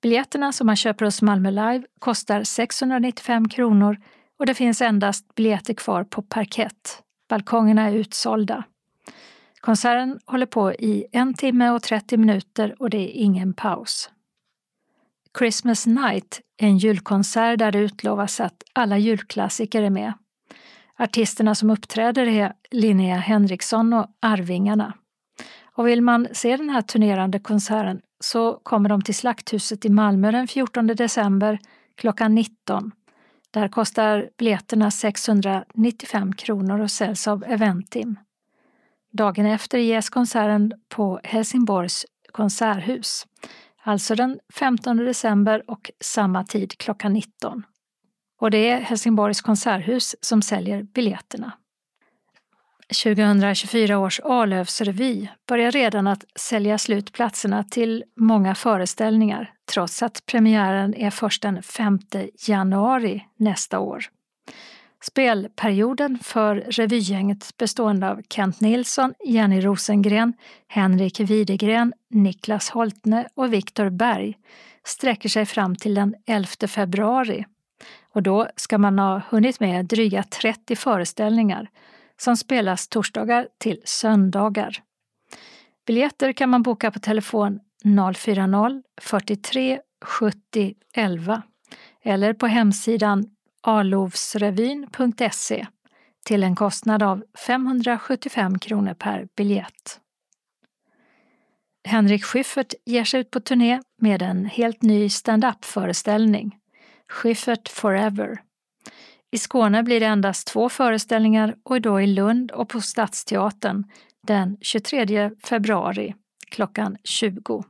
[0.02, 3.98] Biljetterna som man köper hos Malmö Live kostar 695 kronor
[4.40, 7.04] och det finns endast biljetter kvar på parkett.
[7.30, 8.64] Balkongerna är utsålda.
[9.60, 14.10] Konserten håller på i en timme och 30 minuter och det är ingen paus.
[15.38, 20.14] Christmas Night är en julkonsert där det utlovas att alla julklassiker är med.
[21.00, 24.94] Artisterna som uppträder är Linnea Henriksson och Arvingarna.
[25.64, 30.32] Och vill man se den här turnerande konserten så kommer de till Slakthuset i Malmö
[30.32, 31.60] den 14 december
[31.96, 32.92] klockan 19.
[33.52, 38.20] Där kostar biljetterna 695 kronor och säljs av Eventim.
[39.12, 43.28] Dagen efter ges konserten på Helsingborgs konserthus,
[43.84, 47.64] alltså den 15 december och samma tid klockan 19.
[48.40, 51.52] Och det är Helsingborgs konserthus som säljer biljetterna.
[52.94, 60.96] 2024 års Arlövsrevy börjar redan att sälja slut platserna till många föreställningar trots att premiären
[60.96, 62.00] är först den 5
[62.48, 64.06] januari nästa år.
[65.04, 70.34] Spelperioden för revygänget bestående av Kent Nilsson, Jenny Rosengren,
[70.68, 74.38] Henrik Widegren, Niklas Holtne och Viktor Berg
[74.86, 77.46] sträcker sig fram till den 11 februari.
[78.14, 81.70] Och då ska man ha hunnit med dryga 30 föreställningar
[82.22, 84.84] som spelas torsdagar till söndagar.
[85.86, 91.44] Biljetter kan man boka på telefon 040-43 70 11
[92.04, 93.26] eller på hemsidan
[93.62, 95.68] alovsrevyn.se
[96.26, 100.00] till en kostnad av 575 kronor per biljett.
[101.88, 106.58] Henrik Schyffert ger sig ut på turné med en helt ny stand-up-föreställning,
[107.08, 108.42] Schyffert Forever.
[109.38, 113.84] I Skåne blir det endast två föreställningar och då i Lund och på Stadsteatern
[114.28, 116.16] den 23 februari
[116.52, 117.64] klockan 20.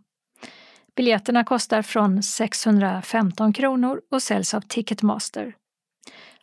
[0.96, 5.56] Biljetterna kostar från 615 kronor och säljs av Ticketmaster.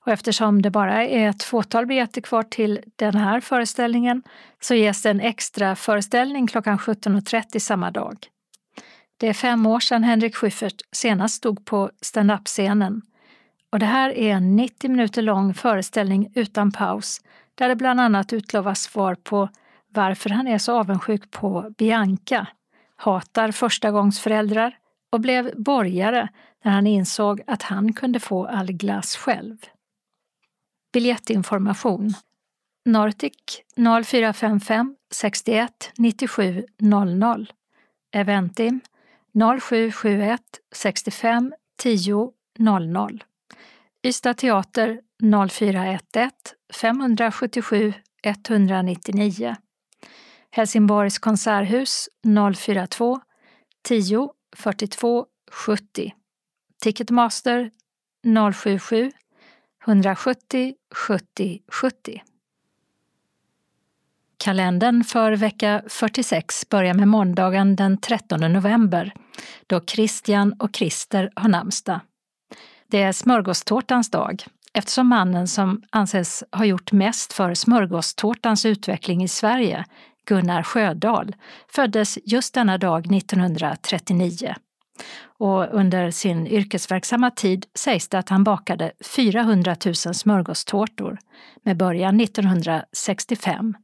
[0.07, 4.22] Och eftersom det bara är ett fåtal biljetter kvar till den här föreställningen
[4.61, 8.16] så ges det en extra föreställning klockan 17.30 samma dag.
[9.16, 13.03] Det är fem år sedan Henrik Schyffert senast stod på stand-up-scenen
[13.75, 17.20] och det här är en 90 minuter lång föreställning utan paus
[17.55, 19.49] där det bland annat utlovas svar på
[19.89, 22.47] varför han är så avundsjuk på Bianca,
[22.97, 24.79] hatar förstagångsföräldrar
[25.12, 26.29] och blev borgare
[26.64, 29.57] när han insåg att han kunde få all glass själv.
[30.93, 32.14] Biljettinformation.
[32.85, 33.62] Nortic
[34.07, 37.53] 0455 61 97 00
[38.12, 38.81] Eventim
[39.61, 40.41] 0771
[40.72, 43.25] 65 10 00
[44.05, 45.01] Ystad Teater
[45.49, 46.31] 0411
[46.73, 49.57] 577 199
[50.51, 52.09] Helsingborgs konserthus
[52.57, 53.21] 042
[53.83, 56.13] 10 42 70
[56.83, 57.71] Ticketmaster
[58.53, 59.13] 077
[59.87, 62.23] 170 70 70
[64.37, 69.13] Kalendern för vecka 46 börjar med måndagen den 13 november
[69.67, 72.01] då Christian och Christer har namnsdag.
[72.95, 79.28] Det är smörgåstårtans dag eftersom mannen som anses ha gjort mest för smörgåstårtans utveckling i
[79.28, 79.84] Sverige,
[80.26, 81.34] Gunnar Sjödahl,
[81.68, 84.55] föddes just denna dag 1939.
[85.38, 91.18] Och under sin yrkesverksamma tid sägs det att han bakade 400 000 smörgåstårtor
[91.62, 93.74] med början 1965,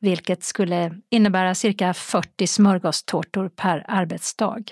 [0.00, 4.64] vilket skulle innebära cirka 40 smörgåstårtor per arbetsdag.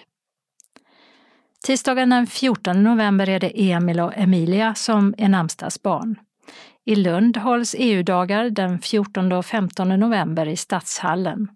[1.65, 6.17] Tisdagen den 14 november är det Emil och Emilia som är namnsdagsbarn.
[6.85, 11.49] I Lund hålls EU-dagar den 14 och 15 november i Stadshallen.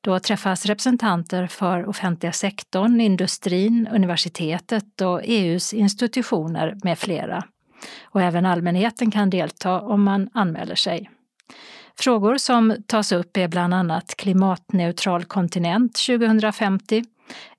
[0.00, 7.44] Då träffas representanter för offentliga sektorn, industrin, universitetet och EUs institutioner med flera.
[8.04, 11.10] Och även allmänheten kan delta om man anmäler sig.
[11.98, 17.04] Frågor som tas upp är bland annat klimatneutral kontinent 2050,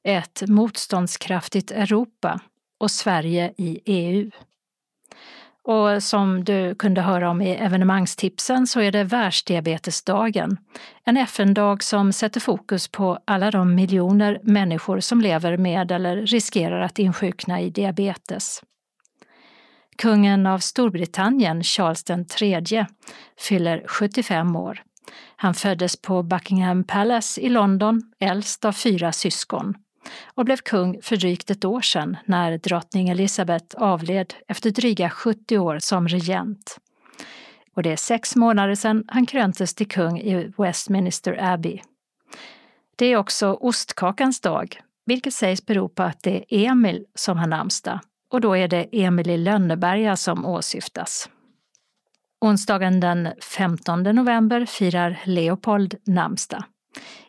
[0.03, 2.39] ett motståndskraftigt Europa
[2.79, 4.31] och Sverige i EU.
[5.65, 10.57] Och som du kunde höra om i evenemangstipsen så är det Världsdiabetesdagen,
[11.05, 16.81] en FN-dag som sätter fokus på alla de miljoner människor som lever med eller riskerar
[16.81, 18.61] att insjukna i diabetes.
[19.97, 22.03] Kungen av Storbritannien, Charles
[22.41, 22.85] III,
[23.39, 24.83] fyller 75 år.
[25.35, 29.75] Han föddes på Buckingham Palace i London, äldst av fyra syskon
[30.25, 35.57] och blev kung för drygt ett år sedan när drottning Elizabeth avled efter dryga 70
[35.57, 36.77] år som regent.
[37.75, 41.79] och det är sex månader sedan han kröntes till kung i Westminster Abbey.
[42.95, 47.47] Det är också ostkakans dag, vilket sägs bero på att det är Emil som har
[47.47, 47.99] namnsdag
[48.33, 51.29] och då är det Emil i Lönneberga som åsyftas.
[52.41, 56.63] Onsdagen den 15 november firar Leopold namnsdag.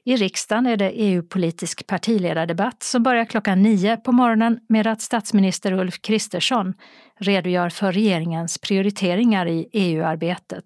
[0.05, 5.73] I riksdagen är det EU-politisk partiledardebatt som börjar klockan nio på morgonen med att statsminister
[5.73, 6.75] Ulf Kristersson
[7.19, 10.65] redogör för regeringens prioriteringar i EU-arbetet.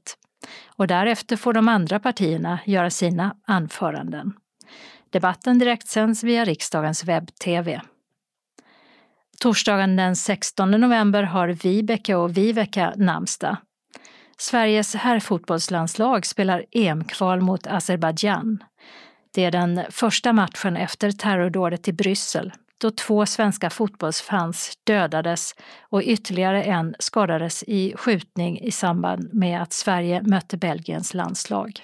[0.67, 4.33] Och därefter får de andra partierna göra sina anföranden.
[5.11, 7.81] Debatten direktsänds via riksdagens webb-tv.
[9.41, 13.57] Torsdagen den 16 november har Vibeke och Viveka namnsdag.
[14.39, 18.59] Sveriges herrfotbollslandslag spelar EM-kval mot Azerbajdzjan.
[19.33, 26.03] Det är den första matchen efter terrordådet i Bryssel då två svenska fotbollsfans dödades och
[26.03, 31.81] ytterligare en skadades i skjutning i samband med att Sverige mötte Belgiens landslag.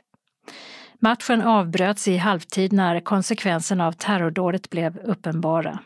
[0.98, 5.78] Matchen avbröts i halvtid när konsekvenserna av terrordådet blev uppenbara.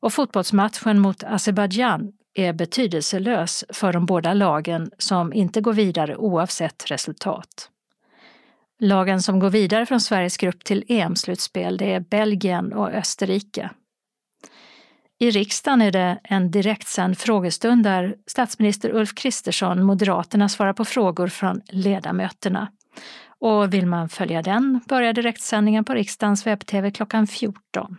[0.00, 6.90] Och fotbollsmatchen mot Azerbajdzjan är betydelselös för de båda lagen som inte går vidare oavsett
[6.90, 7.70] resultat.
[8.80, 13.70] Lagen som går vidare från Sveriges grupp till EM-slutspel det är Belgien och Österrike.
[15.18, 21.28] I riksdagen är det en direktsänd frågestund där statsminister Ulf Kristersson, Moderaterna, svarar på frågor
[21.28, 22.68] från ledamöterna.
[23.40, 27.96] Och vill man följa den börjar direktsändningen på riksdagens webb-tv klockan 14.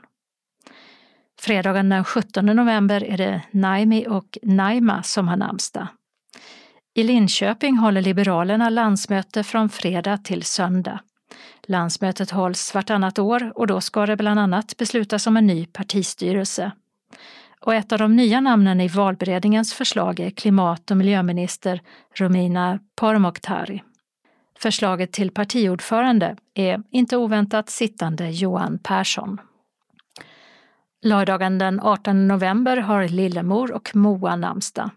[1.40, 5.88] Fredagen den 17 november är det Naimi och Naima som har namnsdag.
[6.98, 11.00] I Linköping håller Liberalerna landsmöte från fredag till söndag.
[11.68, 16.72] Landsmötet hålls vartannat år och då ska det bland annat beslutas om en ny partistyrelse.
[17.60, 21.82] Och ett av de nya namnen i valberedningens förslag är klimat och miljöminister
[22.14, 23.84] Romina Pourmokhtari.
[24.60, 29.38] Förslaget till partiordförande är inte oväntat sittande Johan Persson.
[31.02, 34.90] Lördagen den 18 november har Lillemor och Moa namnsdag.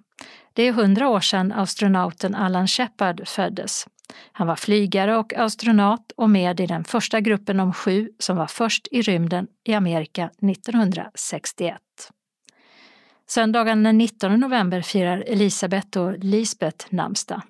[0.58, 3.86] Det är hundra år sedan astronauten Alan Shepard föddes.
[4.32, 8.46] Han var flygare och astronaut och med i den första gruppen om sju som var
[8.46, 11.76] först i rymden i Amerika 1961.
[13.28, 17.42] Söndagen den 19 november firar Elisabeth och Lisbeth namnsdag.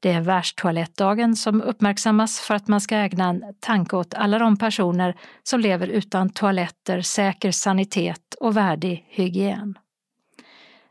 [0.00, 4.56] Det är världstoalettdagen som uppmärksammas för att man ska ägna en tanke åt alla de
[4.56, 9.78] personer som lever utan toaletter, säker sanitet och värdig hygien.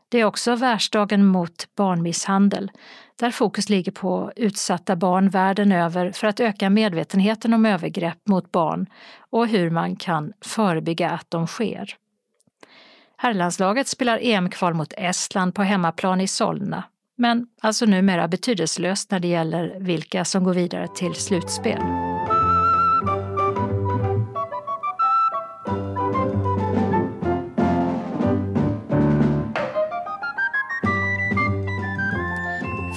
[0.08, 2.70] Det är också världsdagen mot barnmisshandel,
[3.16, 8.52] där fokus ligger på utsatta barn världen över för att öka medvetenheten om övergrepp mot
[8.52, 8.86] barn
[9.30, 11.96] och hur man kan förebygga att de sker.
[13.16, 16.84] Herrlandslaget spelar EM-kval mot Estland på hemmaplan i Solna,
[17.16, 22.07] men alltså numera betydelselöst när det gäller vilka som går vidare till slutspel.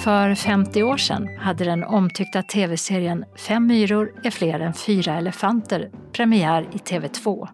[0.02, 5.90] För 50 år sedan hade den omtyckta tv-serien Fem myror är fler än fyra elefanter
[6.12, 7.48] premiär i TV2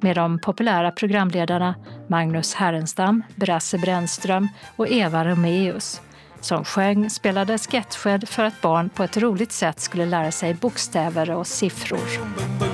[0.00, 1.74] med de populära programledarna
[2.08, 6.00] Magnus Härenstam, Brasse Brännström och Eva Romeus
[6.40, 11.30] som sjöng, spelade sketcher för att barn på ett roligt sätt skulle lära sig bokstäver
[11.30, 12.71] och siffror.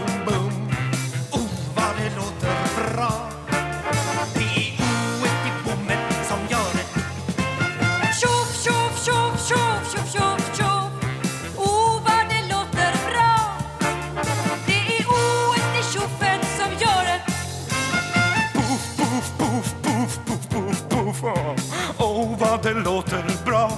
[22.78, 23.70] Det låter bra.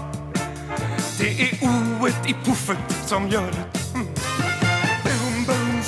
[1.19, 3.95] Det är oet i puffet som gör det.
[3.95, 4.07] Mm.
[5.05, 5.83] Boom, boom,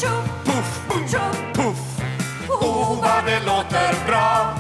[0.45, 1.07] puff, boom,
[1.55, 2.01] puff.
[2.49, 4.55] Oh, vad det låter bra.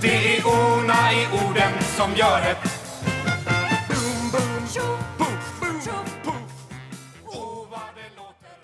[0.00, 2.56] Det är ona i orden som gör det.
[3.88, 4.66] Boom, boom,
[5.18, 5.80] puff, boom,
[6.24, 6.52] puff.
[7.26, 8.54] Oh, vad det låter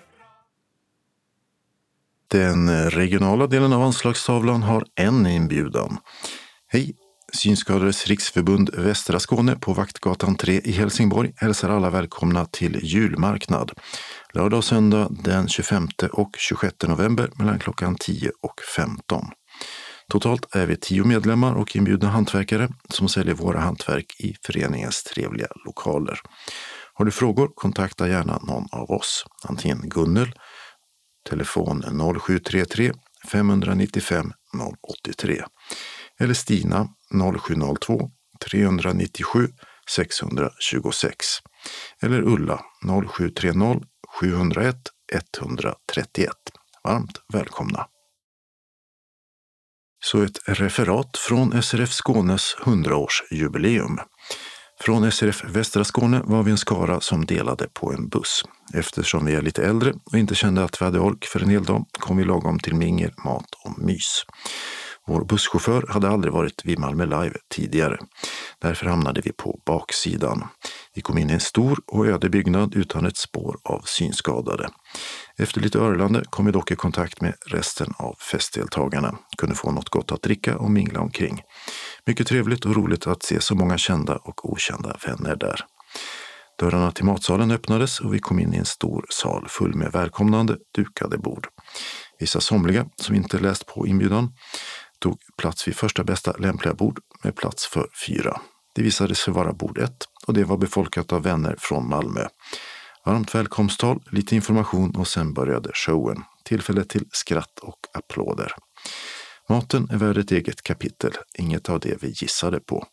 [2.30, 5.98] Den regionala delen av anslagstavlan har en inbjudan.
[6.68, 6.94] Hej!
[7.32, 13.72] Synskadades riksförbund Västra Skåne på Vaktgatan 3 i Helsingborg hälsar alla välkomna till julmarknad.
[14.34, 19.24] Lördag och söndag den 25 och 26 november mellan klockan 10 och 15.
[20.08, 25.48] Totalt är vi tio medlemmar och inbjudna hantverkare som säljer våra hantverk i föreningens trevliga
[25.66, 26.20] lokaler.
[26.94, 29.24] Har du frågor, kontakta gärna någon av oss.
[29.48, 30.32] Antingen Gunnel,
[31.28, 31.84] telefon
[32.20, 32.92] 0733
[33.32, 34.32] 595
[35.08, 35.42] 083
[36.20, 36.88] eller Stina
[37.40, 38.10] 0702
[38.50, 39.48] 397
[39.90, 41.26] 626
[42.02, 43.80] eller Ulla 0730
[44.20, 44.76] 701
[45.12, 46.32] 131.
[46.84, 47.86] Varmt välkomna!
[50.04, 53.98] Så ett referat från SRF Skånes 100-årsjubileum.
[54.80, 58.42] Från SRF Västra Skåne var vi en skara som delade på en buss.
[58.74, 61.64] Eftersom vi är lite äldre och inte kände att vi hade ork för en hel
[61.64, 64.24] dag kom vi lagom till mingel, mat och mys.
[65.06, 67.98] Vår busschaufför hade aldrig varit vid Malmö Live tidigare.
[68.58, 70.44] Därför hamnade vi på baksidan.
[70.94, 74.68] Vi kom in i en stor och öde byggnad utan ett spår av synskadade.
[75.38, 79.18] Efter lite örlande kom vi dock i kontakt med resten av festdeltagarna.
[79.38, 81.42] Kunde få något gott att dricka och mingla omkring.
[82.06, 85.64] Mycket trevligt och roligt att se så många kända och okända vänner där.
[86.58, 90.56] Dörrarna till matsalen öppnades och vi kom in i en stor sal full med välkomnande
[90.74, 91.48] dukade bord.
[92.18, 94.32] Vissa somliga, som inte läst på inbjudan,
[95.00, 98.40] tog plats vid första bästa lämpliga bord med plats för fyra.
[98.74, 102.26] Det visade sig vara bord ett och det var befolkat av vänner från Malmö.
[103.06, 106.22] Varmt välkomsttal, lite information och sen började showen.
[106.44, 108.52] Tillfälle till skratt och applåder.
[109.48, 112.86] Maten är värd ett eget kapitel, inget av det vi gissade på.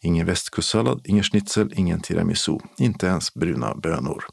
[0.00, 4.24] Ingen västkustsallad, ingen schnitzel, ingen tiramisu, inte ens bruna bönor.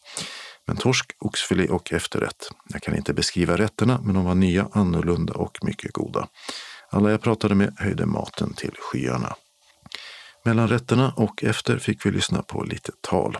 [0.67, 2.49] Men torsk, oxfilé och efterrätt.
[2.69, 6.27] Jag kan inte beskriva rätterna, men de var nya, annorlunda och mycket goda.
[6.95, 9.35] Alla jag pratade med höjde maten till skyarna.
[10.45, 13.37] Mellan rätterna och efter fick vi lyssna på lite tal.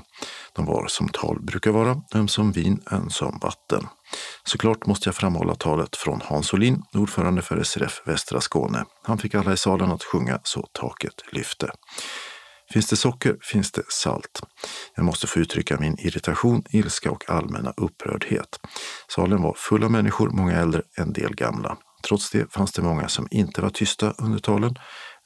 [0.53, 3.87] De var som tal brukar vara, ömsom vin, ömsom vatten.
[4.43, 8.85] Såklart måste jag framhålla talet från Hans Olin, ordförande för SRF Västra Skåne.
[9.03, 11.71] Han fick alla i salen att sjunga så taket lyfte.
[12.73, 14.41] Finns det socker finns det salt.
[14.95, 18.59] Jag måste få uttrycka min irritation, ilska och allmänna upprördhet.
[19.07, 21.77] Salen var full av människor, många äldre, en del gamla.
[22.07, 24.75] Trots det fanns det många som inte var tysta under talen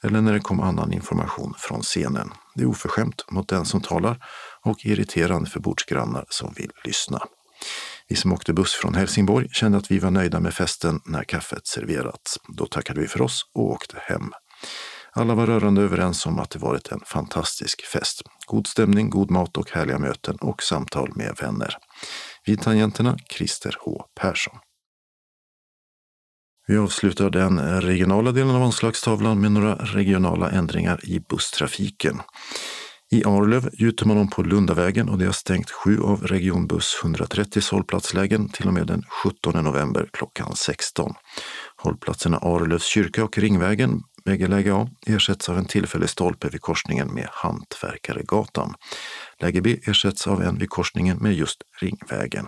[0.02, 2.32] eller när det kom annan information från scenen.
[2.54, 4.24] Det är oförskämt mot den som talar
[4.62, 7.22] och irriterande för bordsgrannar som vill lyssna.
[8.08, 11.66] Vi som åkte buss från Helsingborg kände att vi var nöjda med festen när kaffet
[11.66, 12.38] serverats.
[12.48, 14.32] Då tackade vi för oss och åkte hem.
[15.12, 18.22] Alla var rörande överens om att det varit en fantastisk fest.
[18.46, 21.74] God stämning, god mat och härliga möten och samtal med vänner.
[22.46, 24.54] Vid tangenterna Christer H Persson.
[26.70, 32.20] Vi avslutar den regionala delen av anslagstavlan med några regionala ändringar i busstrafiken.
[33.10, 37.62] I Arlöv gjuter man om på Lundavägen och det har stängt sju av regionbuss 130
[37.70, 41.14] hållplatslägen till och med den 17 november klockan 16.
[41.76, 47.14] Hållplatserna Arlövs kyrka och Ringvägen, bägge läge A, ersätts av en tillfällig stolpe vid korsningen
[47.14, 48.74] med Hantverkaregatan.
[49.40, 52.46] Läge B ersätts av en vid korsningen med just Ringvägen.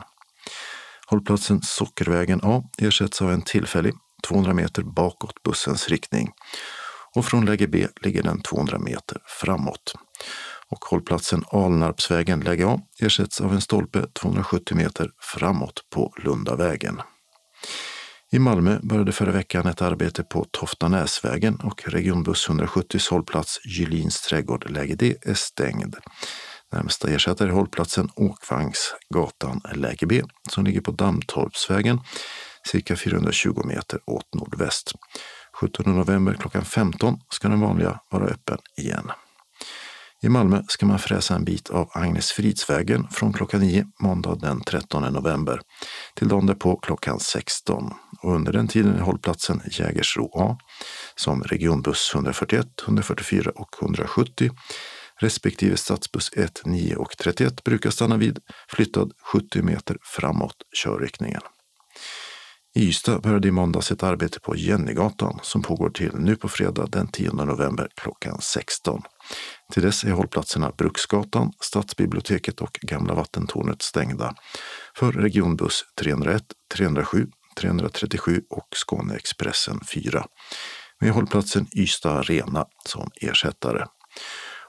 [1.06, 3.94] Hållplatsen Sockervägen A ersätts av en tillfällig
[4.28, 6.32] 200 meter bakåt bussens riktning
[7.14, 9.94] och från läge B ligger den 200 meter framåt.
[10.68, 17.00] Och hållplatsen Alnarpsvägen läge A ersätts av en stolpe 270 meter framåt på Lundavägen.
[18.34, 24.70] I Malmö började förra veckan ett arbete på Toftanäsvägen och regionbuss 170 hållplats Gylins trädgård
[24.70, 25.96] läge D är stängd.
[26.72, 32.00] Närmsta ersättare är hållplatsen Åkvagnsgatan läge B som ligger på Dammtorpsvägen
[32.66, 34.92] cirka 420 meter åt nordväst.
[35.60, 39.10] 17 november klockan 15 ska den vanliga vara öppen igen.
[40.24, 45.12] I Malmö ska man fräsa en bit av Agnesfridsvägen från klockan 9 måndag den 13
[45.12, 45.60] november
[46.14, 47.90] till dagen därpå klockan 16.
[48.22, 50.58] Och under den tiden är hållplatsen Jägersro A
[51.16, 54.50] som regionbuss 141, 144 och 170
[55.22, 61.42] respektive stadsbuss 1, 9 och 31 brukar stanna vid flyttad 70 meter framåt körriktningen.
[62.74, 66.86] I Ystad började i måndags ett arbete på Jennygatan som pågår till nu på fredag
[66.86, 69.02] den 10 november klockan 16.
[69.72, 74.34] Till dess är hållplatserna Bruksgatan, Stadsbiblioteket och Gamla vattentornet stängda
[74.96, 76.42] för regionbuss 301,
[76.74, 77.26] 307,
[77.56, 80.26] 337 och Skåneexpressen 4
[81.00, 83.86] med hållplatsen Ystad Arena som ersättare.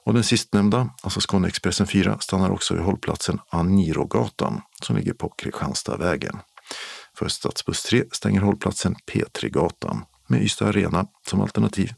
[0.06, 6.40] Och den sistnämnda, alltså Skåneexpressen 4, stannar också vid hållplatsen Anirogatan som ligger på Kristianstadvägen.
[7.18, 11.94] För stadsbuss 3 stänger hållplatsen P3-gatan med Ystad Arena som alternativ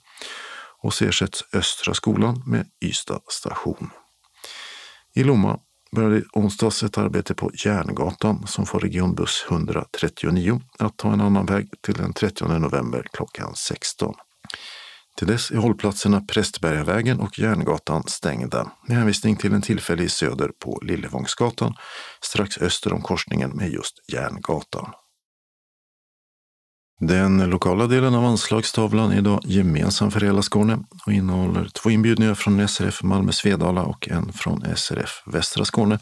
[0.81, 3.89] och så ersätts Östra skolan med Ystad station.
[5.15, 5.59] I Lomma
[5.91, 11.69] började onsdags ett arbete på Järngatan som får regionbuss 139 att ta en annan väg
[11.81, 14.15] till den 30 november klockan 16.
[15.17, 20.79] Till dess är hållplatserna Prästbergavägen och Järngatan stängda med hänvisning till en tillfällig söder på
[20.83, 21.73] Lillevångsgatan
[22.21, 24.93] strax öster om korsningen med just Järngatan.
[26.99, 32.35] Den lokala delen av anslagstavlan är idag gemensam för hela Skåne och innehåller två inbjudningar
[32.35, 35.99] från SRF Malmö Svedala och en från SRF Västra Skåne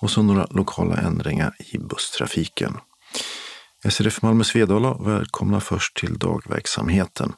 [0.00, 2.76] och så några lokala ändringar i busstrafiken.
[3.88, 7.32] SRF Malmö Svedala välkomnar först till dagverksamheten.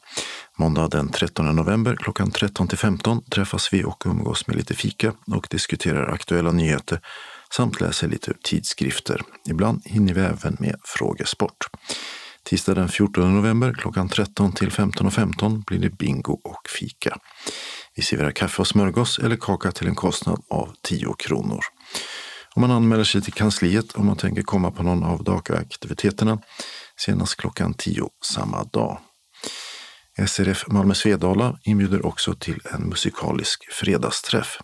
[0.57, 5.13] Måndag den 13 november klockan 13 till 15 träffas vi och umgås med lite fika
[5.35, 6.99] och diskuterar aktuella nyheter
[7.55, 9.21] samt läser lite ur tidskrifter.
[9.49, 11.67] Ibland hinner vi även med frågesport.
[12.47, 17.17] Tisdag den 14 november klockan 13 till 15.15 15 blir det bingo och fika.
[17.95, 21.59] Vi serverar kaffe och smörgås eller kaka till en kostnad av 10 kronor.
[22.55, 26.39] Om man anmäler sig till kansliet om man tänker komma på någon av dagaktiviteterna
[26.97, 28.99] senast klockan 10 samma dag.
[30.27, 34.57] SRF Malmö Svedala inbjuder också till en musikalisk fredagsträff.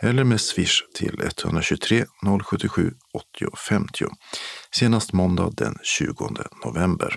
[0.00, 2.04] eller med swish till 123
[2.44, 4.04] 077 80 50
[4.76, 6.30] senast måndag den 20
[6.64, 7.16] november.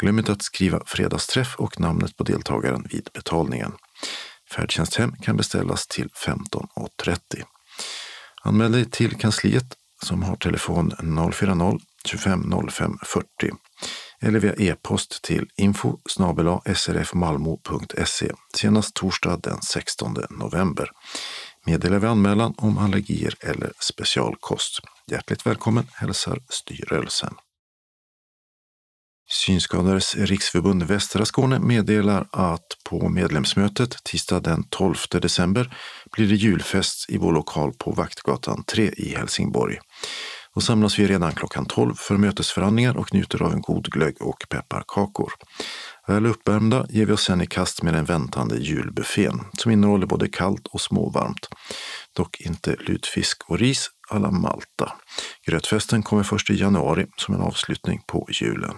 [0.00, 3.72] Glöm inte att skriva fredagsträff och namnet på deltagaren vid betalningen.
[4.50, 7.18] Färdtjänsthem kan beställas till 15.30.
[8.42, 10.92] Anmäl dig till kansliet som har telefon
[11.32, 13.50] 040 25 05 40
[14.22, 15.98] eller via e-post till info
[16.74, 20.90] srfmalmo.se senast torsdag den 16 november.
[21.66, 24.80] Meddela vid anmälan om allergier eller specialkost.
[25.10, 27.34] Hjärtligt välkommen hälsar styrelsen.
[29.32, 35.76] Synskadades riksförbund Västra Skåne meddelar att på medlemsmötet tisdag den 12 december
[36.12, 39.78] blir det julfest i vår lokal på Vaktgatan 3 i Helsingborg.
[40.54, 44.44] Då samlas vi redan klockan 12 för mötesförhandlingar och njuter av en god glögg och
[44.48, 45.32] pepparkakor.
[46.06, 50.28] Väl uppvärmda ger vi oss sen i kast med den väntande julbuffén som innehåller både
[50.28, 51.48] kallt och småvarmt.
[52.16, 54.92] Dock inte lutfisk och ris alla Malta.
[55.46, 58.74] Grötfesten kommer först i januari som en avslutning på julen.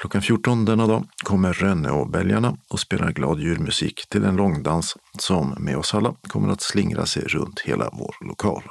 [0.00, 5.76] Klockan 14 denna dag kommer Rönneåbälgarna och spelar glad julmusik till en långdans som med
[5.76, 8.62] oss alla kommer att slingra sig runt hela vår lokal.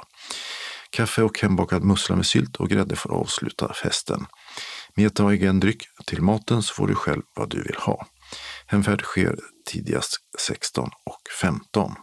[0.90, 4.26] Kaffe och hembakad mussla med sylt och grädde får avsluta festen.
[4.94, 8.06] Med ta egen dryck till maten så får du själv vad du vill ha.
[8.66, 11.94] Hemfärd sker tidigast 16 och 15.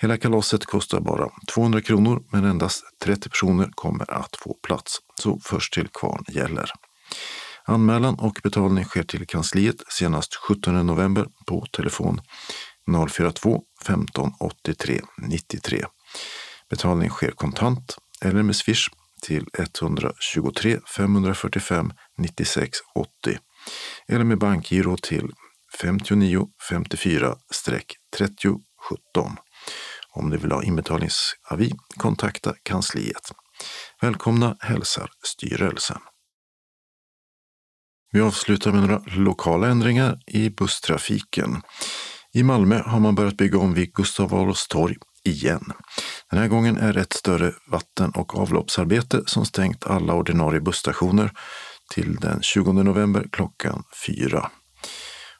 [0.00, 4.98] Hela kalaset kostar bara 200 kronor men endast 30 personer kommer att få plats.
[5.20, 6.70] Så först till kvarn gäller.
[7.64, 12.20] Anmälan och betalning sker till kansliet senast 17 november på telefon
[13.08, 15.84] 042 15 83 93.
[16.70, 18.88] Betalning sker kontant eller med swish
[19.22, 23.38] till 123 545 96 80
[24.08, 25.32] eller med bankgiro till
[25.80, 27.36] 59 54
[28.16, 28.60] 30
[29.14, 29.36] 17.
[30.10, 33.32] Om du vill ha inbetalningsavi, kontakta kansliet.
[34.00, 36.00] Välkomna hälsar styrelsen.
[38.12, 41.62] Vi avslutar med några lokala ändringar i busstrafiken.
[42.32, 44.96] I Malmö har man börjat bygga om vid Gustav Adolfs torg
[45.28, 45.72] igen.
[46.30, 51.32] Den här gången är det ett större vatten och avloppsarbete som stängt alla ordinarie busstationer
[51.94, 54.50] till den 20 november klockan 4.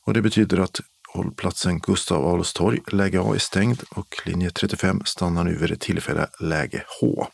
[0.07, 0.81] Och det betyder att
[1.15, 5.81] hållplatsen Gustav Adolfs torg, läge A, är stängd och linje 35 stannar nu vid det
[5.81, 7.27] tillfälliga läge H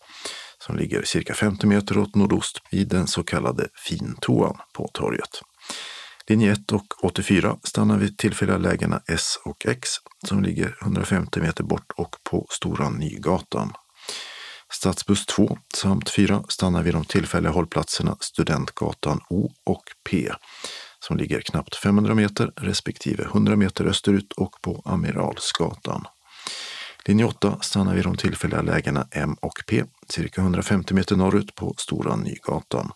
[0.66, 5.40] som ligger cirka 50 meter åt nordost vid den så kallade fintoan på torget.
[6.28, 9.88] Linje 1 och 84 stannar vid tillfälliga lägena S och X
[10.26, 13.72] som ligger 150 meter bort och på Stora Nygatan.
[14.72, 20.30] Stadsbuss 2 samt 4 stannar vid de tillfälliga hållplatserna Studentgatan O och P
[21.00, 26.06] som ligger knappt 500 meter respektive 100 meter österut och på Amiralsgatan.
[27.04, 31.74] Linje 8 stannar vid de tillfälliga lägena M och P cirka 150 meter norrut på
[31.78, 32.92] Stora Nygatan.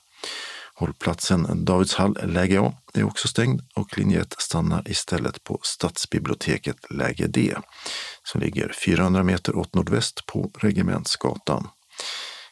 [0.79, 7.27] Hållplatsen Davidshall läge A är också stängd och linje 1 stannar istället på Stadsbiblioteket läge
[7.27, 7.55] D
[8.23, 11.69] som ligger 400 meter åt nordväst på Regementsgatan.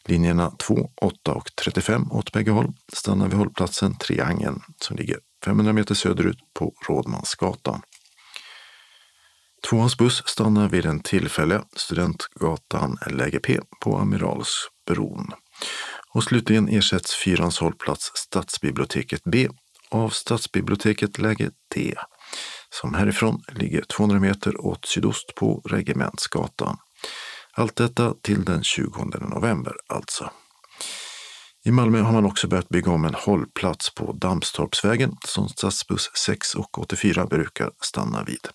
[0.05, 5.73] Linjerna 2, 8 och 35 åt bägge håll stannar vid hållplatsen Triangeln som ligger 500
[5.73, 7.83] meter söderut på Rådmansgatan.
[9.71, 15.33] Tvåans buss stannar vid den tillfälliga Studentgatan läge P på Amiralsbron.
[16.17, 19.49] Och slutligen ersätts fyrans hållplats Stadsbiblioteket B
[19.91, 21.95] av Stadsbiblioteket läge D,
[22.71, 26.77] som härifrån ligger 200 meter åt sydost på Regementsgatan.
[27.53, 30.31] Allt detta till den 20 november alltså.
[31.65, 36.55] I Malmö har man också börjat bygga om en hållplats på Dammstorpsvägen som stadsbuss 6
[36.55, 38.49] och 84 brukar stanna vid.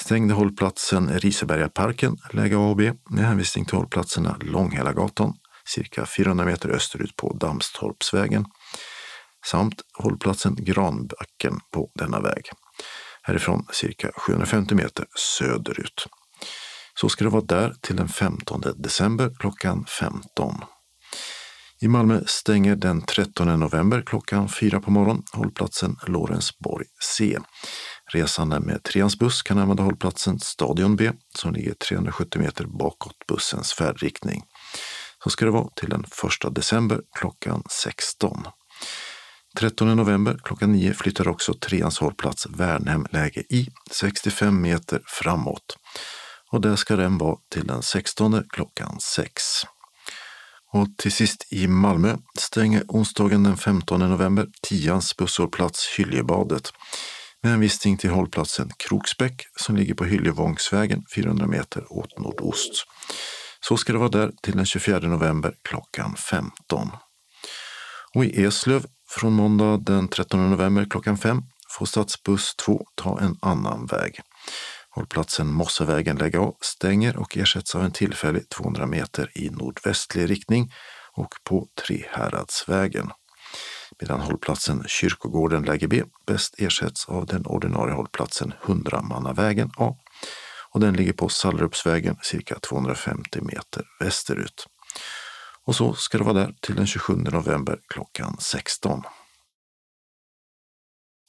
[0.00, 7.32] Stängde hållplatsen Risebergaparken, läge AB med hänvisning till hållplatserna Långhälagatan, cirka 400 meter österut på
[7.32, 8.44] Dammstorpsvägen,
[9.46, 12.50] samt hållplatsen Granbacken på denna väg.
[13.22, 15.06] Härifrån cirka 750 meter
[15.38, 16.06] söderut.
[16.94, 20.64] Så ska det vara där till den 15 december klockan 15.
[21.82, 26.86] I Malmö stänger den 13 november klockan 4 på morgonen hållplatsen Lorensborg
[27.16, 27.38] C.
[28.12, 33.72] Resande med treans buss kan använda hållplatsen Stadion B som ligger 370 meter bakåt bussens
[33.72, 34.42] färdriktning.
[35.24, 36.04] Så ska det vara till den
[36.44, 38.44] 1 december klockan 16.
[39.58, 45.76] 13 november klockan 9 flyttar också treans hållplats Värnhem läge I 65 meter framåt.
[46.50, 49.42] Och där ska den vara till den 16 klockan 6.
[50.72, 56.72] Och till sist i Malmö stänger onsdagen den 15 november tians busshållplats Hyljebadet
[57.42, 62.86] med hänvisning till hållplatsen Kroksbäck som ligger på Hyljevångsvägen 400 meter åt nordost.
[63.64, 66.90] Så ska det vara där till den 24 november klockan 15.
[68.14, 71.42] Och i Eslöv från måndag den 13 november klockan 5
[71.78, 74.20] får stadsbuss 2 ta en annan väg.
[74.90, 80.72] Hållplatsen Mossevägen lägga av, stänger och ersätts av en tillfällig 200 meter i nordvästlig riktning
[81.12, 83.10] och på Trehäradsvägen.
[84.00, 89.96] Medan hållplatsen Kyrkogården läge B bäst ersätts av den ordinarie hållplatsen Hundramannavägen A
[90.72, 94.66] och den ligger på Sallerupsvägen cirka 250 meter västerut.
[95.64, 99.02] Och så ska det vara där till den 27 november klockan 16.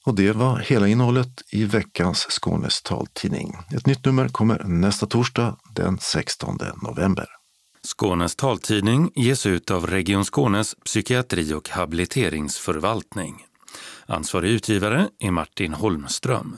[0.05, 3.57] Och det var hela innehållet i veckans Skånes taltidning.
[3.75, 7.27] Ett nytt nummer kommer nästa torsdag den 16 november.
[7.87, 13.45] Skånes taltidning ges ut av Region Skånes psykiatri och habiliteringsförvaltning.
[14.05, 16.57] Ansvarig utgivare är Martin Holmström.